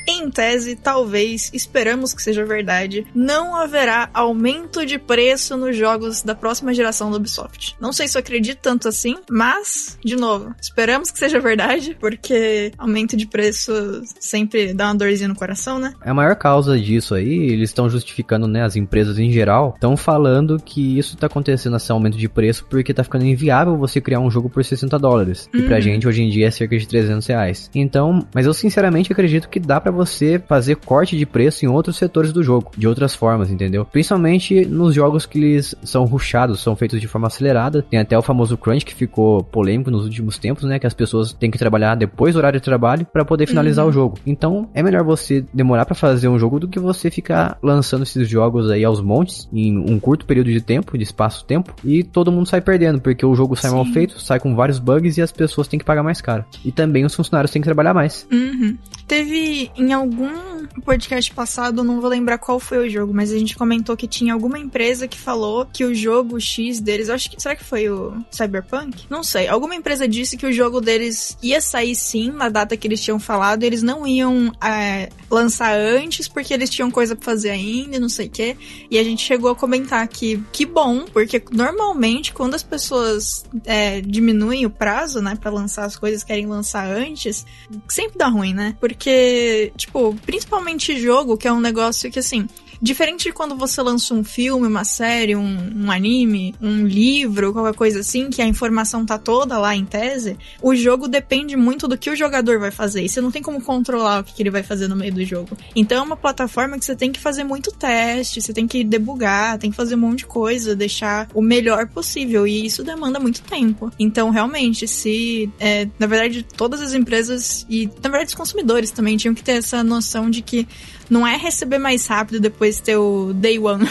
[0.08, 6.36] Em tese, talvez, esperamos que seja verdade, não haverá aumento de preço nos jogos da
[6.36, 7.76] próxima geração do Ubisoft.
[7.80, 12.72] Não sei se eu acredito tanto assim, mas, de novo, esperamos que seja verdade, porque
[12.78, 13.72] aumento de preço
[14.20, 15.94] sempre dá uma dorzinha no coração, né?
[16.02, 20.58] A maior causa disso aí, eles estão justificando, né, as empresas em geral, estão falando
[20.63, 24.30] que isso tá acontecendo esse aumento de preço porque tá ficando inviável você criar um
[24.30, 25.50] jogo por 60 dólares.
[25.54, 25.82] E pra Uhum.
[25.82, 27.70] gente hoje em dia é cerca de 300 reais.
[27.74, 31.97] Então, mas eu sinceramente acredito que dá pra você fazer corte de preço em outros
[31.97, 33.86] setores do jogo, de outras formas, entendeu?
[33.86, 37.81] Principalmente nos jogos que eles são rushados, são feitos de forma acelerada.
[37.89, 41.34] Tem até o famoso crunch que ficou polêmico nos últimos tempos, né, que as pessoas
[41.34, 43.89] têm que trabalhar depois do horário de trabalho pra poder finalizar Uhum.
[43.89, 44.17] o jogo.
[44.25, 48.27] Então, é melhor você demorar pra fazer um jogo do que você ficar lançando esses
[48.27, 52.47] jogos aí aos montes em um curto período de tempo, de espaço-tempo, e todo mundo
[52.47, 53.93] sai perdendo, porque o jogo sai mal Sim.
[53.93, 56.43] feito, sai com vários bugs e as pessoas têm que pagar mais caro.
[56.63, 58.27] E também os funcionários têm que trabalhar mais.
[58.31, 58.77] Uhum.
[59.08, 63.56] Teve em algum podcast passado, não vou lembrar qual foi o jogo, mas a gente
[63.56, 67.56] comentou que tinha alguma empresa que falou que o jogo X deles, acho que será
[67.56, 69.06] que foi o Cyberpunk?
[69.10, 69.47] Não sei.
[69.47, 73.19] Alguma empresa disse que o jogo deles ia sair sim na data que eles tinham
[73.19, 78.10] falado, eles não iam é, lançar antes porque eles tinham coisa pra fazer ainda, não
[78.10, 78.58] sei o quê.
[78.89, 84.01] E a gente chegou a comentar que que bom, porque normalmente quando as pessoas é,
[84.01, 87.45] diminuem o prazo, né, Pra lançar as coisas, querem lançar antes,
[87.88, 88.75] sempre dá ruim, né?
[88.80, 90.55] Porque, tipo, principalmente
[91.00, 92.48] jogo, que é um negócio que, assim,
[92.82, 97.76] diferente de quando você lança um filme, uma série, um, um anime, um livro, qualquer
[97.76, 101.98] coisa assim, que a informação tá toda lá em tese, o jogo depende muito do
[101.98, 103.04] que o jogador vai fazer.
[103.04, 105.24] E você não tem como controlar o que, que ele vai fazer no meio do
[105.24, 105.58] jogo.
[105.76, 109.58] Então é uma plataforma que você tem que fazer muito teste, você tem que debugar,
[109.58, 112.48] tem que fazer um monte de coisa, deixar o melhor possível.
[112.48, 113.92] E isso demanda muito tempo.
[114.00, 115.50] Então, realmente, se.
[115.60, 119.54] é, na verdade, todas as empresas e, na verdade, os consumidores também tinham que ter
[119.54, 120.68] essa noção de que
[121.10, 123.88] não é receber mais rápido depois de ter o day one.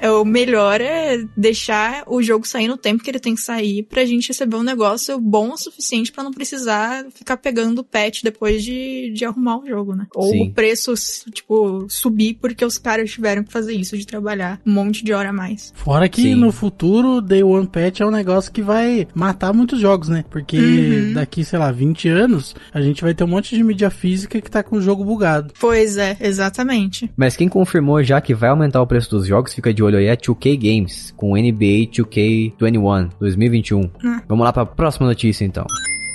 [0.00, 3.84] É, o melhor é deixar o jogo sair no tempo que ele tem que sair
[3.84, 8.64] pra gente receber um negócio bom o suficiente pra não precisar ficar pegando patch depois
[8.64, 10.06] de, de arrumar o jogo, né?
[10.14, 10.48] Ou Sim.
[10.48, 10.94] o preço,
[11.32, 15.30] tipo, subir porque os caras tiveram que fazer isso, de trabalhar um monte de hora
[15.30, 15.72] a mais.
[15.76, 16.34] Fora que Sim.
[16.34, 20.24] no futuro, Day One Patch é um negócio que vai matar muitos jogos, né?
[20.30, 21.12] Porque Uhum.
[21.14, 24.50] daqui, sei lá, 20 anos, a gente vai ter um monte de mídia física que
[24.50, 25.52] tá com o jogo bugado.
[25.60, 27.10] Pois é, exatamente.
[27.16, 30.06] Mas quem confirmou já que vai aumentar o preço dos jogos, fica de olho aí,
[30.06, 33.80] é 2K Games, com NBA 2K21 2021.
[33.80, 34.20] Hum.
[34.28, 35.66] Vamos lá pra próxima notícia então.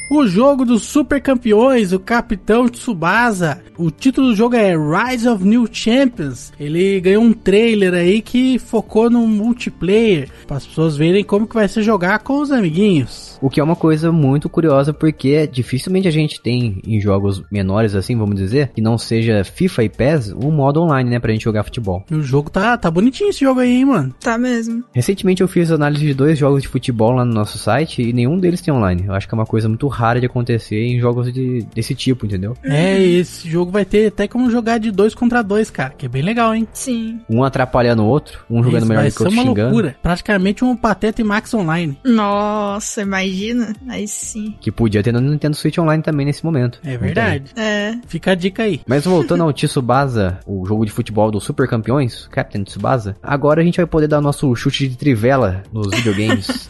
[0.10, 3.62] O jogo dos super campeões, o Capitão Tsubasa.
[3.78, 6.54] O título do jogo é Rise of New Champions.
[6.58, 11.56] Ele ganhou um trailer aí que focou no multiplayer, para as pessoas verem como que
[11.56, 13.37] vai ser jogar com os amiguinhos.
[13.42, 17.96] O que é uma coisa muito curiosa, porque dificilmente a gente tem em jogos menores,
[17.96, 21.44] assim, vamos dizer, que não seja FIFA e PES, um modo online, né, pra gente
[21.44, 22.04] jogar futebol.
[22.10, 24.14] E o jogo tá, tá bonitinho esse jogo aí, hein, mano.
[24.20, 24.84] Tá mesmo.
[24.94, 28.38] Recentemente eu fiz análise de dois jogos de futebol lá no nosso site e nenhum
[28.40, 29.04] deles tem online.
[29.06, 32.26] Eu acho que é uma coisa muito rara de acontecer em jogos de, desse tipo,
[32.26, 32.56] entendeu?
[32.64, 36.10] É, esse jogo vai ter até como jogar de dois contra dois, cara, que é
[36.10, 36.68] bem legal, hein?
[36.74, 37.20] Sim.
[37.30, 39.70] Um atrapalhando o outro, um jogando Isso melhor do que o outro uma xingando.
[39.70, 39.96] loucura.
[40.02, 41.98] Praticamente um Pateta e Max Online.
[42.04, 43.76] Nossa, imagina.
[43.88, 44.56] Aí sim.
[44.60, 46.80] Que podia ter no Nintendo Switch Online também nesse momento.
[46.84, 47.52] É verdade.
[47.56, 47.98] É.
[48.08, 48.82] Fica a dica aí.
[48.88, 53.64] Mas voltando ao Tsubasa, o jogo de futebol dos Super Campeões, Captain Tsubasa, agora a
[53.64, 56.70] gente vai poder dar nosso chute de trivela nos videogames.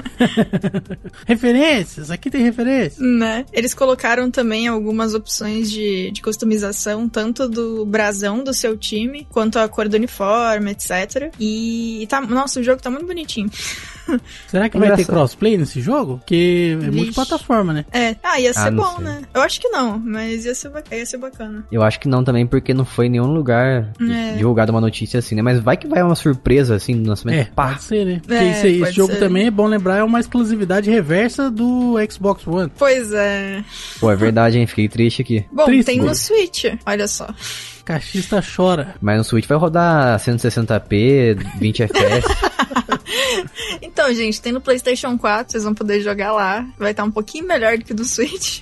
[1.25, 3.03] Referências, aqui tem referência.
[3.03, 3.45] Né?
[3.53, 9.59] Eles colocaram também algumas opções de, de customização, tanto do brasão do seu time, quanto
[9.59, 11.33] a cor do uniforme, etc.
[11.39, 13.49] E tá, nossa, o jogo tá muito bonitinho.
[14.47, 16.17] Será que vai ter crossplay nesse jogo?
[16.17, 17.85] Porque é multiplataforma, né?
[17.91, 19.03] É, ah, ia Ah, ser não bom, sei.
[19.05, 19.21] né?
[19.33, 21.65] Eu acho que não, mas ia ser, ia ser bacana.
[21.71, 24.35] Eu acho que não também, porque não foi em nenhum lugar É.
[24.35, 25.41] divulgado uma notícia assim, né?
[25.41, 27.39] Mas vai que vai uma surpresa assim no lançamento.
[27.39, 27.69] É, Pá!
[27.69, 28.19] pode ser, né?
[28.21, 29.19] Porque É, esse, esse jogo ser.
[29.19, 32.71] também é bom lembrar, é uma exclusividade reversa do Xbox One.
[32.77, 33.63] Pois é.
[33.99, 34.67] Pô, é verdade, hein?
[34.67, 35.45] Fiquei triste aqui.
[35.51, 35.85] Bom, Triste.
[35.85, 37.27] tem no Switch, olha só.
[37.85, 38.95] Cachista chora.
[39.01, 42.27] Mas no Switch vai rodar 160p, 20 FPS.
[44.07, 46.65] Então, gente, tem no PlayStation 4, vocês vão poder jogar lá.
[46.79, 48.61] Vai estar um pouquinho melhor do que do Switch.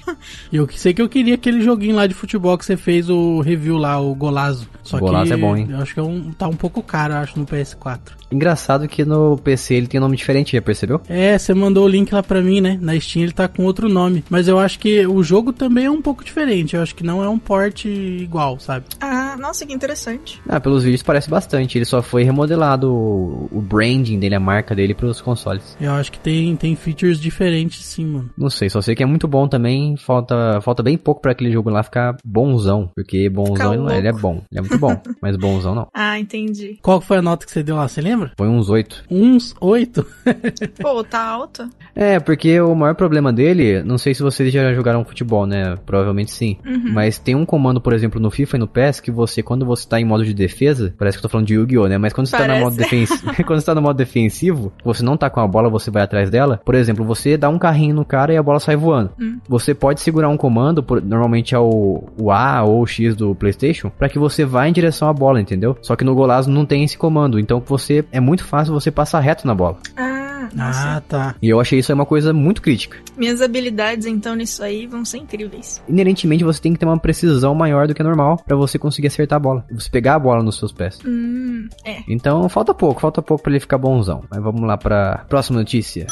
[0.52, 3.42] E eu sei que eu queria aquele joguinho lá de futebol que você fez o
[3.42, 4.68] review lá, o Golazo.
[4.82, 5.68] Só Golazo que é bom, hein?
[5.70, 8.00] eu acho que é um, tá um pouco caro, eu acho, no PS4.
[8.32, 11.00] Engraçado que no PC ele tem um nome diferente, já percebeu?
[11.08, 12.78] É, você mandou o link lá pra mim, né?
[12.82, 14.24] Na Steam ele tá com outro nome.
[14.30, 16.76] Mas eu acho que o jogo também é um pouco diferente.
[16.76, 18.86] Eu acho que não é um port igual, sabe?
[19.00, 20.42] Ah, nossa, que interessante.
[20.48, 21.78] Ah, pelos vídeos parece bastante.
[21.78, 25.35] Ele só foi remodelado o, o branding dele, a marca dele pros consoles.
[25.80, 28.30] Eu acho que tem, tem features diferentes sim, mano.
[28.38, 29.96] Não sei, só sei que é muito bom também.
[29.98, 32.90] Falta, falta bem pouco pra aquele jogo lá ficar bonzão.
[32.96, 34.42] Porque bonzão ele, não é, ele é bom.
[34.52, 35.00] Ele é muito bom.
[35.22, 35.88] mas bonzão não.
[35.94, 36.78] Ah, entendi.
[36.82, 38.32] Qual foi a nota que você deu lá, você lembra?
[38.38, 39.06] Foi uns 8.
[39.10, 40.06] Uns oito.
[40.82, 41.70] Pô, tá alta?
[41.96, 45.76] É, porque o maior problema dele, não sei se vocês já jogaram futebol, né?
[45.86, 46.58] Provavelmente sim.
[46.66, 46.92] Uhum.
[46.94, 49.88] Mas tem um comando, por exemplo, no FIFA e no PES, que você, quando você
[49.88, 51.98] tá em modo de defesa, parece que eu tô falando de Yu-Gi-Oh, né?
[51.98, 55.18] Mas quando você tá no modo defensivo, quando você tá no modo defensivo, você não
[55.18, 56.60] tá com a bola, você vai atrás dela.
[56.64, 59.12] Por exemplo, você dá um carrinho no cara e a bola sai voando.
[59.20, 59.40] Hum.
[59.48, 63.34] Você pode segurar um comando, por- normalmente é o, o A ou o X do
[63.36, 65.78] PlayStation, pra que você vá em direção à bola, entendeu?
[65.82, 69.20] Só que no Golazo não tem esse comando, então você é muito fácil você passar
[69.20, 69.78] reto na bola.
[69.98, 70.98] Ah, nossa.
[70.98, 71.36] Ah, tá.
[71.42, 72.98] E eu achei isso aí uma coisa muito crítica.
[73.18, 75.82] Minhas habilidades, então, nisso aí vão ser incríveis.
[75.88, 79.08] inerentemente você tem que ter uma precisão maior do que a normal pra você conseguir
[79.08, 79.66] acertar a bola.
[79.72, 81.00] Você pegar a bola nos seus pés.
[81.06, 81.98] Hum, é.
[82.08, 84.24] Então falta pouco, falta pouco pra ele ficar bonzão.
[84.30, 86.08] Mas vamos lá pra próxima notícia.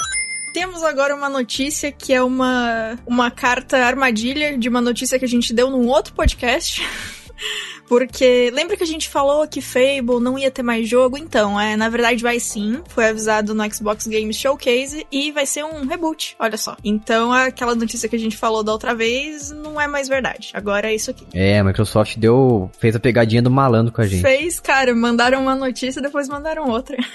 [0.54, 5.28] Temos agora uma notícia que é uma, uma carta armadilha de uma notícia que a
[5.28, 6.82] gente deu num outro podcast.
[7.94, 11.16] Porque lembra que a gente falou que Fable não ia ter mais jogo?
[11.16, 12.82] Então, é, na verdade vai sim.
[12.88, 16.76] Foi avisado no Xbox Games Showcase e vai ser um reboot, olha só.
[16.84, 20.50] Então, aquela notícia que a gente falou da outra vez não é mais verdade.
[20.56, 21.24] Agora é isso aqui.
[21.36, 24.24] É, a Microsoft deu, fez a pegadinha do malandro com a gente.
[24.24, 26.98] Fez, cara, mandaram uma notícia e depois mandaram outra.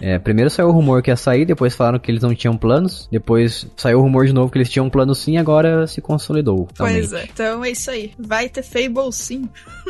[0.00, 3.08] É, primeiro saiu o rumor que ia sair, depois falaram que eles não tinham planos,
[3.10, 6.68] depois saiu o rumor de novo que eles tinham plano sim, agora se consolidou.
[6.76, 7.16] Pois finalmente.
[7.16, 7.30] é.
[7.32, 8.12] Então é isso aí.
[8.18, 9.48] Vai ter Fable sim.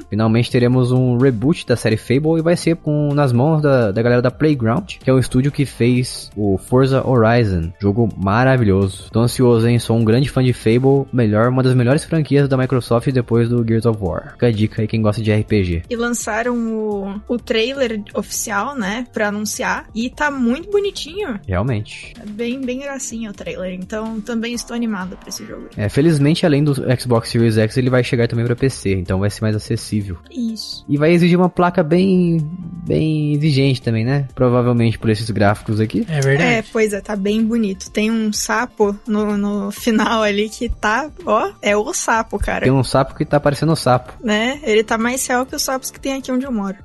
[0.08, 4.02] Finalmente teremos um reboot da série Fable e vai ser com nas mãos da, da
[4.02, 9.10] galera da Playground, que é o estúdio que fez o Forza Horizon, jogo maravilhoso.
[9.10, 9.78] Tô ansioso, hein?
[9.78, 13.66] Sou um grande fã de Fable, melhor, uma das melhores franquias da Microsoft depois do
[13.66, 14.32] Gears of War.
[14.32, 15.84] Fica a dica aí quem gosta de RPG.
[15.88, 19.06] E lançaram o, o trailer oficial, né?
[19.12, 19.86] Pra anunciar.
[19.94, 21.38] E tá muito bonitinho.
[21.46, 22.14] Realmente.
[22.20, 23.72] É bem, bem gracinha o trailer.
[23.72, 25.68] Então também estou animada pra esse jogo.
[25.76, 29.30] É, felizmente, além do Xbox Series X, ele vai chegar também pra PC, então vai
[29.30, 30.13] ser mais acessível.
[30.30, 30.84] Isso.
[30.88, 32.38] E vai exigir uma placa bem,
[32.86, 34.28] bem exigente também, né?
[34.34, 36.06] Provavelmente por esses gráficos aqui.
[36.08, 36.50] É verdade.
[36.50, 37.90] É, pois é, tá bem bonito.
[37.90, 42.64] Tem um sapo no, no final ali que tá, ó, é o sapo, cara.
[42.64, 44.12] Tem um sapo que tá parecendo um sapo.
[44.24, 44.58] Né?
[44.62, 46.76] Ele tá mais real que os sapos que tem aqui onde eu moro.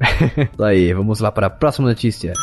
[0.52, 2.34] Isso aí, vamos lá para a próxima notícia.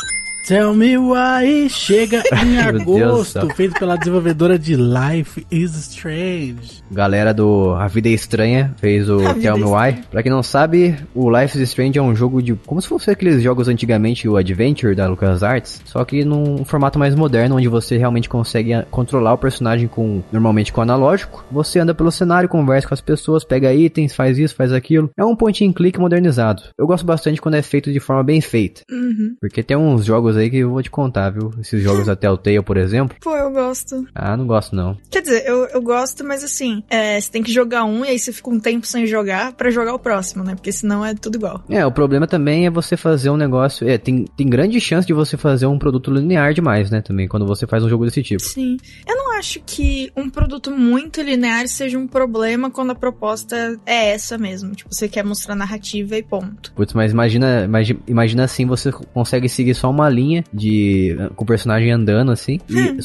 [0.45, 6.81] Tell me why chega em agosto, feito pela desenvolvedora de Life is Strange.
[6.89, 9.89] Galera do A Vida é Estranha fez o Tell Me é Why.
[9.89, 10.07] Estranha.
[10.09, 12.53] Pra quem não sabe, o Life is Strange é um jogo de.
[12.65, 15.81] como se fosse aqueles jogos antigamente, o Adventure da LucasArts.
[15.83, 20.23] Só que num formato mais moderno, onde você realmente consegue ah, controlar o personagem com.
[20.31, 21.45] normalmente com analógico.
[21.51, 25.09] Você anda pelo cenário, conversa com as pessoas, pega itens, faz isso, faz aquilo.
[25.17, 26.63] É um point and click modernizado.
[26.77, 28.83] Eu gosto bastante quando é feito de forma bem feita.
[28.89, 29.35] Uhum.
[29.41, 31.51] Porque tem uns jogos aí que eu vou te contar, viu?
[31.59, 33.17] Esses jogos da Telltale, por exemplo.
[33.21, 34.05] Pô, eu gosto.
[34.13, 34.97] Ah, não gosto não.
[35.09, 38.19] Quer dizer, eu, eu gosto, mas assim, é, você tem que jogar um e aí
[38.19, 40.55] você fica um tempo sem jogar pra jogar o próximo, né?
[40.55, 41.63] Porque senão é tudo igual.
[41.69, 43.87] É, o problema também é você fazer um negócio.
[43.87, 47.01] É, tem, tem grande chance de você fazer um produto linear demais, né?
[47.01, 48.43] Também, quando você faz um jogo desse tipo.
[48.43, 48.77] Sim.
[49.07, 54.11] Eu não acho que um produto muito linear seja um problema quando a proposta é
[54.11, 54.73] essa mesmo.
[54.73, 56.71] Tipo, você quer mostrar narrativa e ponto.
[56.73, 61.15] Putz, mas imagina, imagina, imagina assim, você consegue seguir só uma linha de.
[61.35, 62.59] com o personagem andando, assim.
[62.69, 62.97] E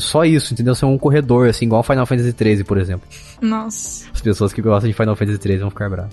[0.00, 0.74] só isso, entendeu?
[0.74, 3.08] Ser um corredor, assim, igual Final Fantasy XIII, por exemplo.
[3.40, 4.08] Nossa.
[4.12, 6.12] As pessoas que gostam de Final Fantasy XIII vão ficar bravas.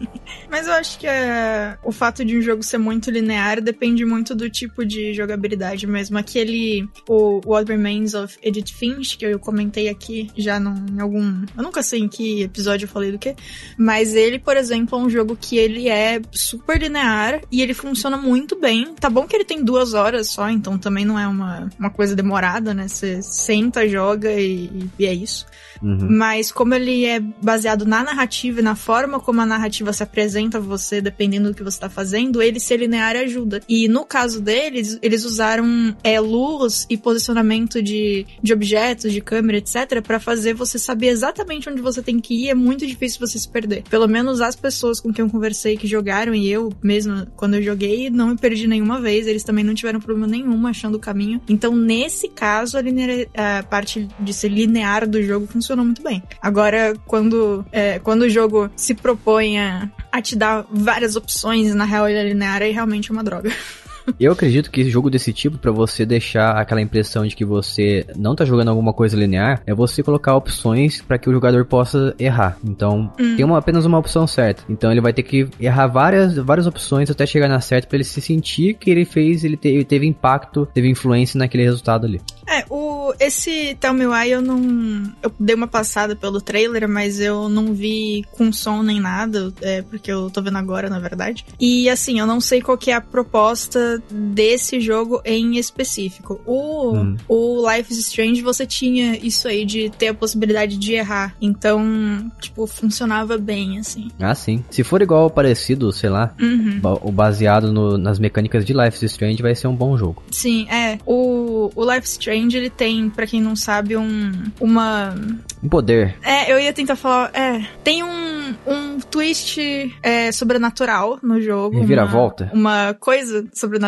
[0.50, 4.34] Mas eu acho que é, o fato de um jogo ser muito linear depende muito
[4.34, 6.18] do tipo de jogabilidade mesmo.
[6.18, 11.44] Aquele, o What Remains of Edith Finch, que eu comentei aqui já num, em algum...
[11.56, 13.34] Eu nunca sei em que episódio eu falei do que,
[13.76, 18.16] mas ele, por exemplo, é um jogo que ele é super linear e ele funciona
[18.16, 18.94] muito bem.
[18.94, 22.14] Tá bom que ele tem duas horas só, então também não é uma, uma coisa
[22.14, 22.88] demorada, né?
[22.88, 25.46] Você senta, joga e, e é isso.
[25.82, 26.08] Uhum.
[26.10, 30.58] Mas como ele é baseado na narrativa e na forma como a narrativa se apresenta
[30.58, 33.62] a você, dependendo do que você tá fazendo, ele ser linear ajuda.
[33.68, 39.58] E no caso deles, eles usaram é, luz e posicionamento de, de objetos, de câmera,
[39.58, 42.50] etc, para fazer você saber exatamente onde você tem que ir.
[42.50, 43.82] É muito difícil você se perder.
[43.88, 47.62] Pelo menos as pessoas com quem eu conversei que jogaram e eu mesma, quando eu
[47.62, 49.26] joguei, não me perdi nenhuma vez.
[49.26, 51.40] Eles também não tiveram problema nenhum achando o caminho.
[51.48, 56.22] Então, nesse caso, a, linear, a parte de ser linear do jogo funcionou muito bem.
[56.42, 61.84] Agora, quando, é, quando o jogo se propõe a, a te dar várias opções, na
[61.84, 63.50] real ele é linear, aí realmente é uma droga.
[64.18, 68.34] Eu acredito que jogo desse tipo, para você deixar aquela impressão de que você não
[68.34, 72.56] tá jogando alguma coisa linear, é você colocar opções para que o jogador possa errar.
[72.64, 73.36] Então, Hum.
[73.36, 74.62] tem uma, apenas uma opção certa.
[74.68, 78.04] Então, ele vai ter que errar várias, várias opções até chegar na certa para ele
[78.04, 82.20] se sentir que ele fez, ele, te- ele teve impacto, teve influência naquele resultado ali.
[82.48, 85.12] É, o, esse Tell Me Why eu não.
[85.22, 89.82] Eu dei uma passada pelo trailer, mas eu não vi com som nem nada, é,
[89.82, 91.44] porque eu tô vendo agora, na verdade.
[91.60, 96.40] E assim, eu não sei qual que é a proposta desse jogo em específico.
[96.46, 97.16] O, Hum.
[97.28, 101.34] o Life is Strange você tinha isso aí de ter a possibilidade de errar.
[101.40, 104.10] Então, tipo, funcionava bem, assim.
[104.20, 104.64] Ah, sim.
[104.70, 106.80] Se for igual ou parecido, sei lá, Uhum.
[107.02, 110.22] o baseado no- nas mecânicas de Life is Strange, vai ser um bom jogo.
[110.30, 110.98] Sim, é.
[111.06, 114.32] O, o Life is Strange, ele tem, pra quem não sabe, um.
[114.60, 115.14] Uma.
[115.62, 116.16] Um poder.
[116.22, 117.30] É, eu ia tentar falar.
[117.34, 119.60] É, tem um, um twist
[120.02, 121.78] é, sobrenatural no jogo.
[121.78, 122.50] Reviravolta.
[122.52, 123.79] Uma, uma coisa sobrenatural.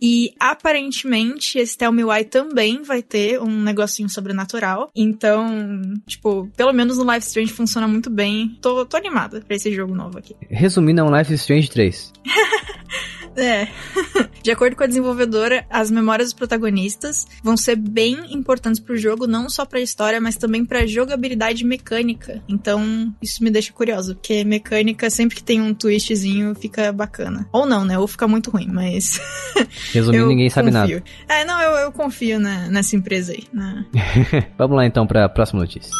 [0.00, 4.90] E aparentemente esse Tell Me Why também vai ter um negocinho sobrenatural.
[4.94, 8.58] Então, tipo, pelo menos no Life Strange funciona muito bem.
[8.60, 10.36] Tô, tô animada pra esse jogo novo aqui.
[10.48, 12.12] Resumindo, é um Life Strange 3.
[13.36, 13.68] É.
[14.46, 19.26] De acordo com a desenvolvedora, as memórias dos protagonistas vão ser bem importantes pro jogo,
[19.26, 22.40] não só pra história, mas também pra jogabilidade mecânica.
[22.48, 27.48] Então, isso me deixa curiosa, porque mecânica, sempre que tem um twistzinho, fica bacana.
[27.52, 27.98] Ou não, né?
[27.98, 29.20] Ou fica muito ruim, mas.
[29.92, 31.02] Resumindo, ninguém sabe confio.
[31.26, 31.40] nada.
[31.40, 33.42] É, não, eu, eu confio na- nessa empresa aí.
[33.52, 33.84] na-
[34.56, 35.90] Vamos lá então pra próxima notícia.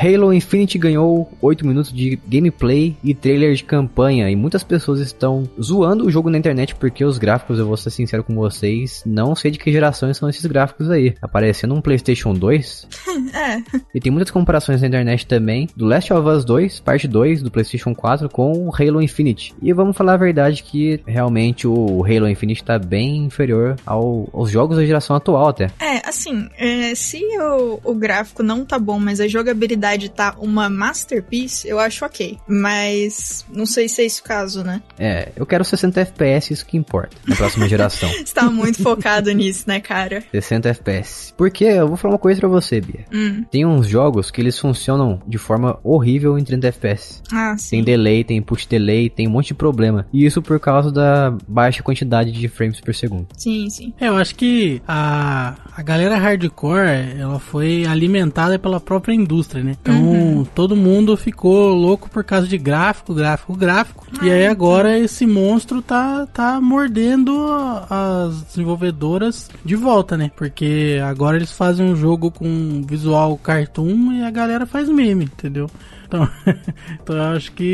[0.00, 5.42] Halo Infinite ganhou 8 minutos de gameplay e trailer de campanha e muitas pessoas estão
[5.60, 9.34] zoando o jogo na internet porque os gráficos, eu vou ser sincero com vocês, não
[9.34, 11.16] sei de que gerações são esses gráficos aí.
[11.20, 12.86] Aparecendo um PlayStation 2
[13.34, 13.60] É,
[13.92, 17.50] e tem muitas comparações na internet também do Last of Us 2, parte 2 do
[17.50, 19.52] PlayStation 4 com o Halo Infinite.
[19.60, 24.50] E vamos falar a verdade que realmente o Halo Infinite tá bem inferior ao- aos
[24.50, 25.70] jogos da geração atual até.
[25.80, 30.68] é assim, é, se o, o gráfico não tá bom, mas a jogabilidade tá uma
[30.68, 32.36] masterpiece, eu acho ok.
[32.46, 34.82] Mas não sei se é esse o caso, né?
[34.98, 38.08] É, eu quero 60 FPS, isso que importa, na próxima geração.
[38.10, 40.22] Você tá muito focado nisso, né, cara?
[40.32, 41.32] 60 FPS.
[41.36, 43.04] Porque eu vou falar uma coisa pra você, Bia.
[43.12, 43.44] Hum.
[43.50, 47.22] Tem uns jogos que eles funcionam de forma horrível em 30 FPS.
[47.32, 47.84] Ah, Tem sim.
[47.84, 50.06] delay, tem input delay, tem um monte de problema.
[50.12, 53.26] E isso por causa da baixa quantidade de frames por segundo.
[53.36, 53.92] Sim, sim.
[54.00, 59.76] É, eu acho que a, a galera hardcore, ela foi alimentada pela própria indústria, né?
[59.80, 64.06] Então, todo mundo ficou louco por causa de gráfico, gráfico, gráfico.
[64.22, 67.46] e aí agora esse monstro tá, tá mordendo
[67.88, 70.30] as desenvolvedoras de volta, né?
[70.36, 75.70] Porque agora eles fazem um jogo com visual cartoon e a galera faz meme, entendeu?
[76.08, 76.28] Então,
[77.02, 77.64] então eu acho que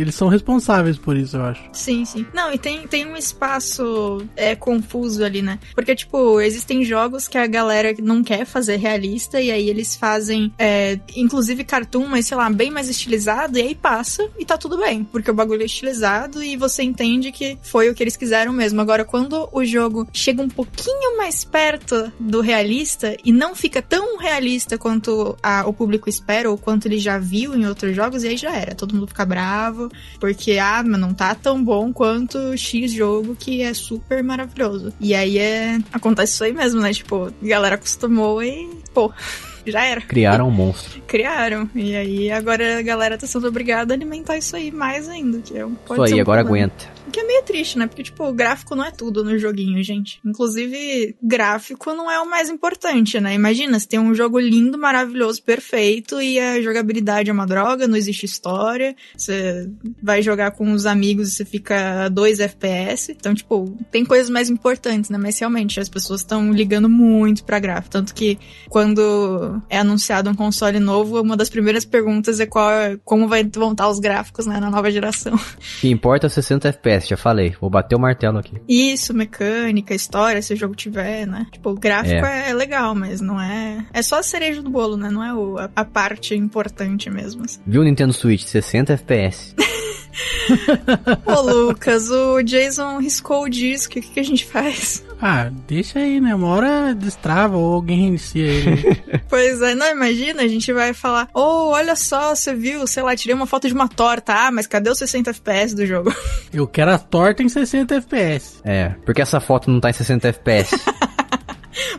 [0.00, 1.62] eles são responsáveis por isso, eu acho.
[1.72, 2.26] Sim, sim.
[2.34, 5.58] Não, e tem, tem um espaço é, confuso ali, né?
[5.74, 10.52] Porque, tipo, existem jogos que a galera não quer fazer realista e aí eles fazem,
[10.58, 14.78] é, inclusive cartoon, mas sei lá, bem mais estilizado e aí passa e tá tudo
[14.78, 18.52] bem, porque o bagulho é estilizado e você entende que foi o que eles quiseram
[18.52, 18.80] mesmo.
[18.80, 24.16] Agora, quando o jogo chega um pouquinho mais perto do realista e não fica tão
[24.16, 28.28] realista quanto a, o público espera ou quanto ele já viu em outros jogos, e
[28.28, 28.74] aí já era.
[28.74, 33.62] Todo mundo fica bravo, porque, ah, mas não tá tão bom quanto X jogo que
[33.62, 34.92] é super maravilhoso.
[35.00, 35.78] E aí é.
[35.92, 36.92] Acontece isso aí mesmo, né?
[36.92, 38.68] Tipo, a galera acostumou e.
[38.92, 39.12] Pô.
[39.64, 40.00] Já era.
[40.00, 41.00] Criaram um monstro.
[41.06, 41.70] Criaram.
[41.74, 45.38] E aí agora a galera tá sendo obrigada a alimentar isso aí mais ainda.
[45.38, 46.66] Que é um, isso aí, um agora problema.
[46.66, 46.86] aguenta.
[47.10, 47.86] Que é meio triste, né?
[47.86, 50.20] Porque, tipo, o gráfico não é tudo no joguinho, gente.
[50.24, 53.34] Inclusive, gráfico não é o mais importante, né?
[53.34, 57.96] Imagina, você tem um jogo lindo, maravilhoso, perfeito, e a jogabilidade é uma droga, não
[57.96, 58.94] existe história.
[59.16, 59.68] Você
[60.02, 63.12] vai jogar com os amigos e você fica 2 FPS.
[63.12, 65.18] Então, tipo, tem coisas mais importantes, né?
[65.18, 67.90] Mas realmente, as pessoas estão ligando muito pra gráfico.
[67.90, 68.38] Tanto que
[68.68, 72.70] quando é anunciado um console novo, uma das primeiras perguntas é qual,
[73.04, 75.38] como vai, vão estar os gráficos, né, na nova geração.
[75.80, 77.54] Que importa é 60 FPS já falei.
[77.60, 78.56] Vou bater o martelo aqui.
[78.68, 81.46] Isso, mecânica, história, se o jogo tiver, né?
[81.50, 83.84] Tipo, o gráfico é, é legal, mas não é.
[83.92, 85.10] É só a cereja do bolo, né?
[85.10, 87.44] Não é o, a, a parte importante mesmo.
[87.44, 87.60] Assim.
[87.66, 88.42] Viu o Nintendo Switch?
[88.42, 89.54] 60 FPS.
[91.26, 93.98] Ô, Lucas, o Jason riscou o disco.
[93.98, 95.04] O que, que, a gente faz?
[95.20, 96.34] Ah, deixa aí, né?
[96.34, 99.02] Uma hora destrava ou alguém reinicia ele.
[99.28, 103.02] pois é, não, imagina, a gente vai falar: Ô, oh, olha só, você viu, sei
[103.02, 104.32] lá, tirei uma foto de uma torta.
[104.34, 106.14] Ah, mas cadê os 60 FPS do jogo?
[106.52, 108.60] Eu quero a torta em 60 FPS.
[108.64, 110.78] É, porque essa foto não tá em 60 FPS.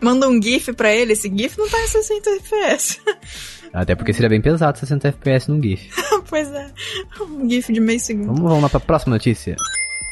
[0.02, 3.00] Manda um GIF pra ele, esse GIF não tá em 60 FPS.
[3.74, 5.90] Até porque seria bem pesado 60 FPS num GIF.
[6.30, 6.68] pois é,
[7.20, 8.28] um GIF de meio segundo.
[8.28, 9.56] Vamos, vamos lá pra próxima notícia.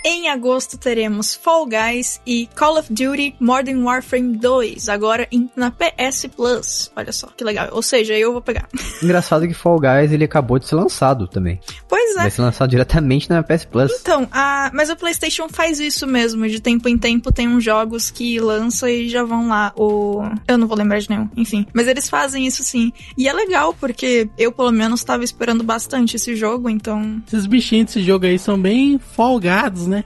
[0.03, 5.69] Em agosto teremos Fall Guys e Call of Duty Modern Warfare 2, agora em, na
[5.69, 6.91] PS Plus.
[6.95, 7.69] Olha só, que legal.
[7.71, 8.67] Ou seja, eu vou pegar.
[9.01, 11.59] Engraçado que Fall Guys ele acabou de ser lançado também.
[11.87, 12.21] Pois é.
[12.21, 13.91] Vai ser lançado diretamente na PS Plus.
[14.01, 16.47] Então, a, mas o PlayStation faz isso mesmo.
[16.47, 19.71] De tempo em tempo tem uns jogos que lança e já vão lá.
[19.75, 21.29] O eu não vou lembrar de nenhum.
[21.37, 22.91] Enfim, mas eles fazem isso sim.
[23.15, 27.21] E é legal porque eu pelo menos estava esperando bastante esse jogo, então.
[27.27, 30.03] Esses bichinhos desse jogo aí são bem folgados, né?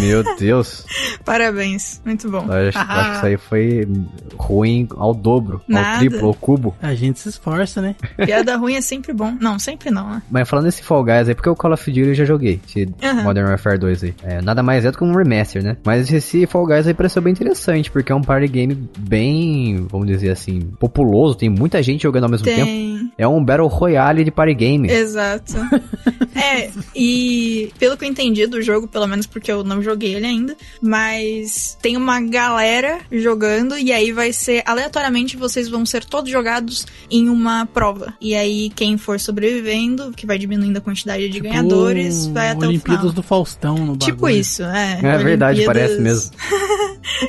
[0.00, 0.84] Meu Deus.
[1.24, 2.46] Parabéns, muito bom.
[2.48, 3.00] Eu acho, ah.
[3.00, 3.88] acho, que isso aí foi
[4.36, 5.92] ruim ao dobro, Nada.
[5.92, 6.74] ao triplo, ao cubo.
[6.82, 7.94] A gente se esforça, né?
[8.16, 9.36] Piada ruim é sempre bom.
[9.40, 10.22] Não, sempre não, né?
[10.30, 12.84] Mas falando desse Fall Guys aí, porque o Call of Duty eu já joguei, esse
[13.02, 13.22] uhum.
[13.22, 14.14] Modern Warfare 2 aí.
[14.22, 15.76] É, nada mais é do que um remaster, né?
[15.84, 20.06] Mas esse Fall Guys aí pareceu bem interessante, porque é um party game bem, vamos
[20.06, 22.56] dizer assim, populoso, tem muita gente jogando ao mesmo tem.
[22.56, 22.90] tempo.
[23.18, 24.90] É um Battle Royale de party game.
[24.90, 25.54] Exato.
[26.34, 30.26] é, e pelo que eu entendi do jogo, pelo menos porque eu não joguei ele
[30.26, 36.30] ainda, mas tem uma galera jogando e aí vai ser aleatoriamente vocês vão ser todos
[36.30, 38.14] jogados em uma prova.
[38.20, 42.66] E aí quem for sobrevivendo, que vai diminuindo a quantidade de tipo, ganhadores, vai até
[42.66, 43.14] Olimpíadas o final.
[43.14, 44.34] do Faustão no tipo bagulho.
[44.34, 45.00] Tipo isso, é.
[45.02, 46.30] É verdade, parece mesmo.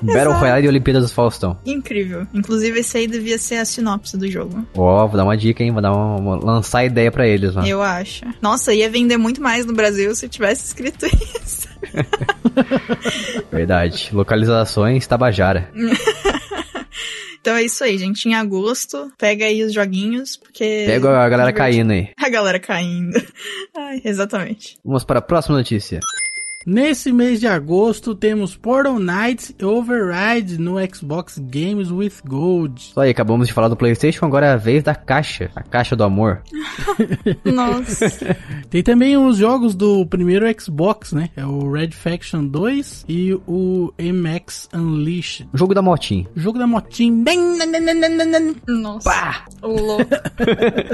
[0.02, 1.58] Battle Royale e Olimpíadas do Faustão.
[1.66, 2.28] Incrível.
[2.34, 4.66] Inclusive esse aí devia ser a sinopse do jogo.
[4.76, 5.72] Ó, oh, vou dar uma dica, hein?
[5.72, 7.68] Vou dar uma, uma lançar ideia para eles, mano.
[7.68, 8.26] Eu acho.
[8.42, 11.06] Nossa, ia vender muito mais no Brasil se tivesse escrito
[11.44, 11.71] isso.
[13.52, 14.10] Verdade.
[14.14, 15.72] Localizações Tabajara.
[17.42, 18.30] Então é isso aí, gente.
[18.30, 20.84] Em agosto, pega aí os joguinhos, porque.
[20.86, 22.10] Pega a galera caindo aí.
[22.16, 23.20] A galera caindo.
[23.76, 24.78] Ai, exatamente.
[24.86, 26.00] Vamos para a próxima notícia.
[26.66, 32.92] Nesse mês de agosto temos Portal Knights Override no Xbox Games with Gold.
[32.94, 35.96] Só aí, acabamos de falar do PlayStation, agora é a vez da caixa, a caixa
[35.96, 36.42] do amor.
[37.46, 38.38] Nossa.
[38.70, 41.30] Tem também os jogos do primeiro Xbox, né?
[41.36, 45.50] É o Red Faction 2 e o MX Unleashed.
[45.54, 46.28] O jogo da motinha.
[46.36, 47.24] O jogo da motinha.
[48.68, 49.10] Nossa.
[49.10, 49.46] Pá.
[49.64, 50.06] O louco.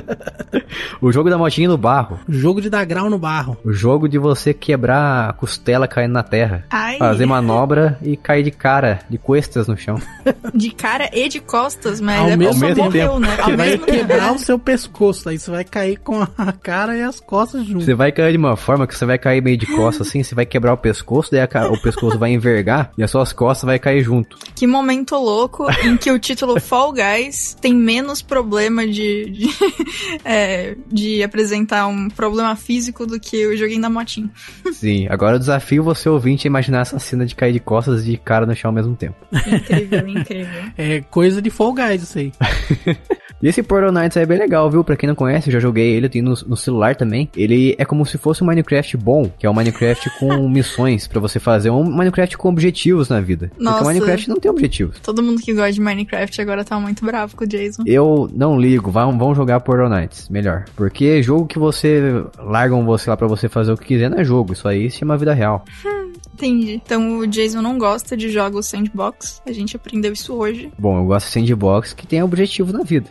[1.02, 2.20] o jogo da motinha no barro.
[2.28, 3.58] O jogo de dar grau no barro.
[3.66, 5.57] O jogo de você quebrar a costela
[5.88, 6.66] caindo na terra.
[6.70, 6.98] Ai.
[6.98, 10.02] Fazer manobra e cair de cara, de costas no chão.
[10.54, 13.38] De cara e de costas, mas Ao é mesmo tempo, morreu, né?
[13.40, 17.20] Ao vai quebrar o seu pescoço, aí você vai cair com a cara e as
[17.20, 17.84] costas junto.
[17.84, 20.36] Você vai cair de uma forma que você vai cair meio de costas assim, você
[20.36, 23.80] vai quebrar o pescoço, daí a, o pescoço vai envergar e as suas costas vai
[23.80, 24.38] cair junto.
[24.56, 29.50] Que momento louco em que o título Fall Guys tem menos problema de, de,
[30.24, 34.30] é, de apresentar um problema físico do que o joguinho da motinha.
[34.74, 38.18] Sim, agora desafio você ouvinte a imaginar essa cena de cair de costas e de
[38.18, 39.16] cara no chão ao mesmo tempo.
[39.32, 40.64] Incrível, incrível.
[40.78, 42.32] É coisa de Fall Guys isso aí.
[43.42, 44.84] E esse Portal Knights aí é bem legal, viu?
[44.84, 47.30] Pra quem não conhece, eu já joguei ele, eu tenho no, no celular também.
[47.36, 51.20] Ele é como se fosse um Minecraft bom, que é um Minecraft com missões pra
[51.20, 53.48] você fazer, um Minecraft com objetivos na vida.
[53.50, 53.84] Porque Nossa.
[53.84, 55.00] o Minecraft não tem objetivos.
[55.00, 57.84] Todo mundo que gosta de Minecraft agora tá muito bravo com o Jason.
[57.86, 60.66] Eu não ligo, vão, vão jogar Portal Knights, melhor.
[60.76, 64.24] Porque jogo que você largam você lá pra você fazer o que quiser não é
[64.24, 65.64] jogo, isso aí se chama vida real.
[66.34, 66.82] Entendi.
[66.86, 69.42] Então o Jason não gosta de jogos sandbox.
[69.46, 70.72] A gente aprendeu isso hoje.
[70.78, 73.10] Bom, eu gosto de sandbox que tem objetivo na vida.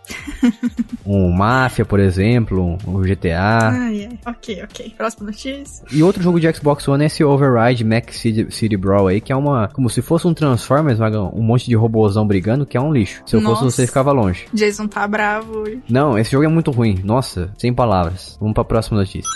[1.05, 3.71] um Mafia, por exemplo, um GTA.
[3.71, 4.19] Ai, ai.
[4.27, 4.95] Ok, ok.
[4.97, 5.85] Próxima notícia.
[5.91, 9.33] E outro jogo de Xbox One é esse Override Mac City, City Brawl aí, que
[9.33, 9.69] é uma.
[9.69, 13.23] Como se fosse um Transformers, Magão, um monte de robôzão brigando, que é um lixo.
[13.27, 13.77] Se eu fosse Nossa.
[13.77, 14.47] você, ficava longe.
[14.53, 15.83] Jason tá bravo hoje.
[15.89, 17.01] Não, esse jogo é muito ruim.
[17.03, 18.37] Nossa, sem palavras.
[18.41, 19.31] Vamos pra próxima notícia.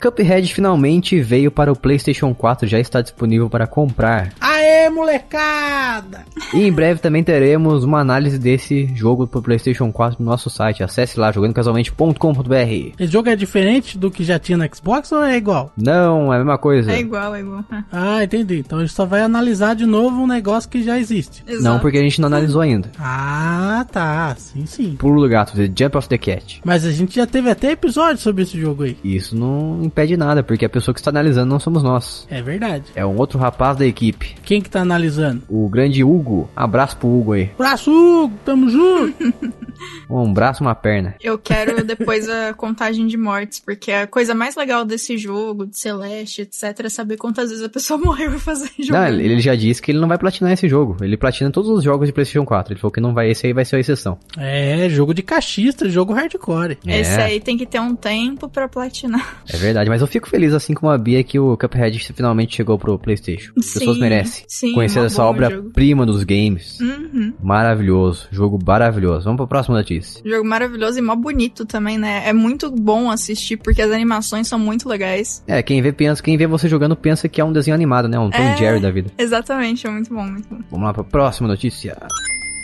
[0.00, 4.32] Cuphead finalmente veio para o PlayStation 4, já está disponível para comprar.
[4.40, 6.24] Aê, molecada!
[6.54, 10.82] E em breve também teremos uma análise desse jogo pro PlayStation 4 no nosso site.
[10.82, 12.94] Acesse lá jogandocasualmente.com.br.
[12.98, 15.72] Esse jogo é diferente do que já tinha no Xbox ou é igual?
[15.76, 16.90] Não, é a mesma coisa.
[16.92, 17.64] É igual, é igual.
[17.70, 17.84] Ah,
[18.20, 18.58] Ah, entendi.
[18.58, 21.44] Então a gente só vai analisar de novo um negócio que já existe.
[21.46, 21.62] exato.
[21.62, 22.90] Não, porque a gente não analisou ainda.
[22.98, 24.34] Ah, tá.
[24.38, 24.96] Sim, sim.
[24.98, 26.60] Pulo do gato, The Jump of the Cat.
[26.64, 28.96] Mas a gente já teve até episódio sobre esse jogo aí.
[29.04, 32.26] Isso não impede nada, porque a pessoa que está analisando não somos nós.
[32.30, 32.84] É verdade.
[32.94, 34.34] É um outro rapaz da equipe.
[34.42, 35.42] Quem que tá analisando?
[35.48, 36.48] O grande Hugo.
[36.56, 37.50] Abraço pro Hugo aí.
[37.58, 39.34] Braço, Hugo, tamo junto.
[40.10, 41.14] Um braço, uma perna.
[41.22, 45.78] Eu quero depois a contagem de mortes, porque a coisa mais legal desse jogo, de
[45.78, 48.92] Celeste, etc, é saber quantas vezes a pessoa morreu fazendo jogo.
[48.92, 50.98] Não, ele já disse que ele não vai platinar esse jogo.
[51.00, 52.74] Ele platina todos os jogos de PlayStation 4.
[52.74, 54.18] Ele falou que não vai, esse aí vai ser a exceção.
[54.36, 56.76] é, jogo de cachista, jogo hardcore.
[56.86, 57.22] Esse É.
[57.22, 59.42] aí tem que ter um tempo pra platinar.
[59.48, 62.78] É verdade, mas eu fico feliz, assim como a Bia, que o Cuphead finalmente chegou
[62.78, 63.52] pro PlayStation.
[63.56, 66.78] As Sim, pessoas merecem sim, conhecer mó essa obra-prima dos games.
[66.80, 67.32] Uhum.
[67.42, 69.24] Maravilhoso, jogo maravilhoso.
[69.24, 70.22] Vamos pra próxima notícia.
[70.24, 72.22] Jogo maravilhoso e mó bonito também, né?
[72.26, 75.42] É muito bom assistir porque as animações são muito legais.
[75.46, 78.18] É, quem vê, pensa, quem vê você jogando pensa que é um desenho animado, né?
[78.18, 78.56] Um Tom É.
[78.56, 79.10] Jerry da vida.
[79.16, 80.58] Exatamente, é muito bom, muito bom.
[80.70, 81.96] Vamos lá pra próxima notícia.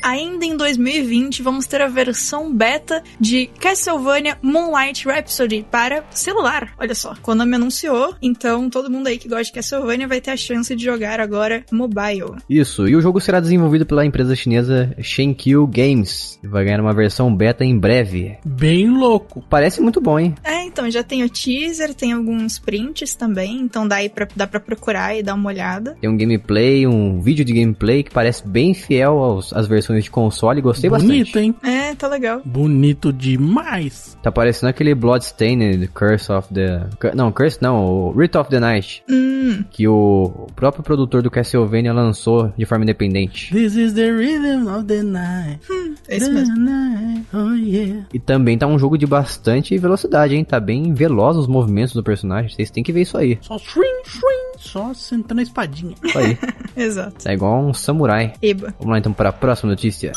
[0.07, 6.72] Ainda em 2020, vamos ter a versão beta de Castlevania Moonlight Rhapsody para celular.
[6.78, 10.36] Olha só, Konami anunciou, então todo mundo aí que gosta de Castlevania vai ter a
[10.36, 12.36] chance de jogar agora mobile.
[12.48, 16.38] Isso, e o jogo será desenvolvido pela empresa chinesa Shenkyu Games.
[16.40, 18.36] E vai ganhar uma versão beta em breve.
[18.44, 19.44] Bem louco.
[19.50, 20.36] Parece muito bom, hein?
[20.44, 24.46] É, então já tem o teaser, tem alguns prints também, então dá, aí pra, dá
[24.46, 25.96] pra procurar e dar uma olhada.
[26.00, 30.11] Tem um gameplay, um vídeo de gameplay que parece bem fiel aos, às versões de
[30.11, 30.61] console.
[30.61, 31.38] Gostei Bonito, bastante.
[31.38, 31.55] hein?
[31.62, 32.40] É, tá legal.
[32.44, 34.16] Bonito demais.
[34.22, 36.86] Tá parecendo aquele Bloodstained Curse of the...
[37.14, 39.03] Não, Curse não, o Rite of the Night.
[39.09, 43.53] Hum, Que o próprio produtor do Castlevania lançou de forma independente.
[43.53, 45.61] This is the rhythm of the night.
[46.09, 46.55] esse mesmo.
[46.55, 48.07] The night, Oh yeah.
[48.12, 50.44] E também tá um jogo de bastante velocidade, hein?
[50.44, 52.51] Tá bem veloz os movimentos do personagem.
[52.51, 53.38] Vocês têm que ver isso aí.
[53.40, 54.55] Só swing, swing.
[54.57, 55.94] Só sentando a espadinha.
[56.02, 56.38] Isso aí.
[56.76, 57.24] Exato.
[57.24, 58.34] tá igual um samurai.
[58.42, 58.74] Eba.
[58.78, 60.12] Vamos lá então para a próxima notícia.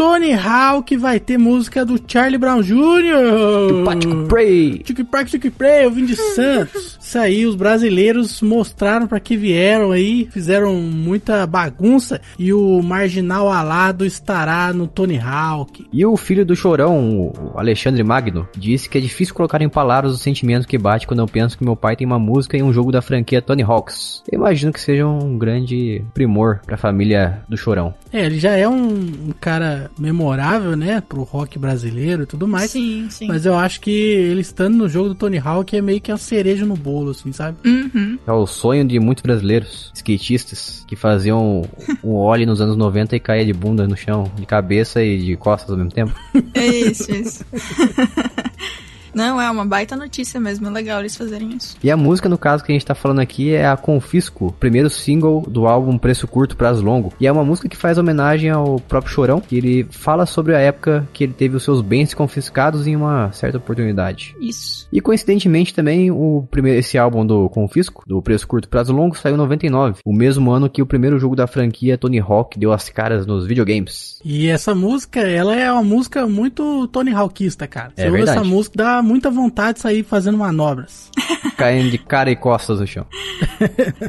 [0.00, 3.84] Tony Hawk vai ter música do Charlie Brown Jr.
[3.84, 4.78] Patrick Prey.
[4.78, 6.96] Tique Prey, eu vim de Santos.
[7.10, 13.50] Isso aí, os brasileiros mostraram pra que vieram aí, fizeram muita bagunça e o marginal
[13.50, 15.88] alado estará no Tony Hawk.
[15.92, 20.14] E o filho do chorão, o Alexandre Magno, disse que é difícil colocar em palavras
[20.14, 22.72] o sentimento que bate quando eu penso que meu pai tem uma música em um
[22.72, 24.22] jogo da franquia Tony Hawks.
[24.30, 27.92] Eu imagino que seja um grande primor pra família do chorão.
[28.12, 32.70] É, ele já é um, um cara memorável, né, pro rock brasileiro e tudo mais.
[32.70, 33.26] sim, sim.
[33.26, 36.18] Mas eu acho que ele estando no jogo do Tony Hawk é meio que uma
[36.18, 37.56] cereja no bolo, assim, sabe?
[37.64, 38.18] Uhum.
[38.26, 41.62] É o sonho de muitos brasileiros, skatistas, que faziam
[42.02, 45.36] o ollie nos anos 90 e caía de bunda no chão, de cabeça e de
[45.36, 46.12] costas ao mesmo tempo.
[46.54, 47.44] É isso, isso.
[49.14, 50.66] Não, é uma baita notícia mesmo.
[50.66, 51.76] É legal eles fazerem isso.
[51.82, 54.88] E a música, no caso, que a gente tá falando aqui é a Confisco, primeiro
[54.90, 57.12] single do álbum Preço Curto, Prazo Longo.
[57.20, 60.58] E é uma música que faz homenagem ao próprio Chorão, que ele fala sobre a
[60.58, 64.34] época que ele teve os seus bens confiscados em uma certa oportunidade.
[64.40, 64.86] Isso.
[64.92, 69.34] E coincidentemente também o primeiro esse álbum do Confisco, do Preço Curto Prazo Longo, saiu
[69.34, 72.88] em 99, o mesmo ano que o primeiro jogo da franquia Tony Hawk deu as
[72.88, 74.18] caras nos videogames.
[74.24, 77.92] E essa música, ela é uma música muito Tony Hawkista, cara.
[77.94, 78.38] Você É ouve verdade.
[78.38, 81.10] essa música, dá muita vontade de sair fazendo manobras.
[81.56, 83.06] Caindo de cara e costas no chão.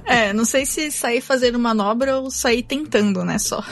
[0.06, 3.38] É, não sei se sair fazendo manobra ou sair tentando, né?
[3.38, 3.64] Só.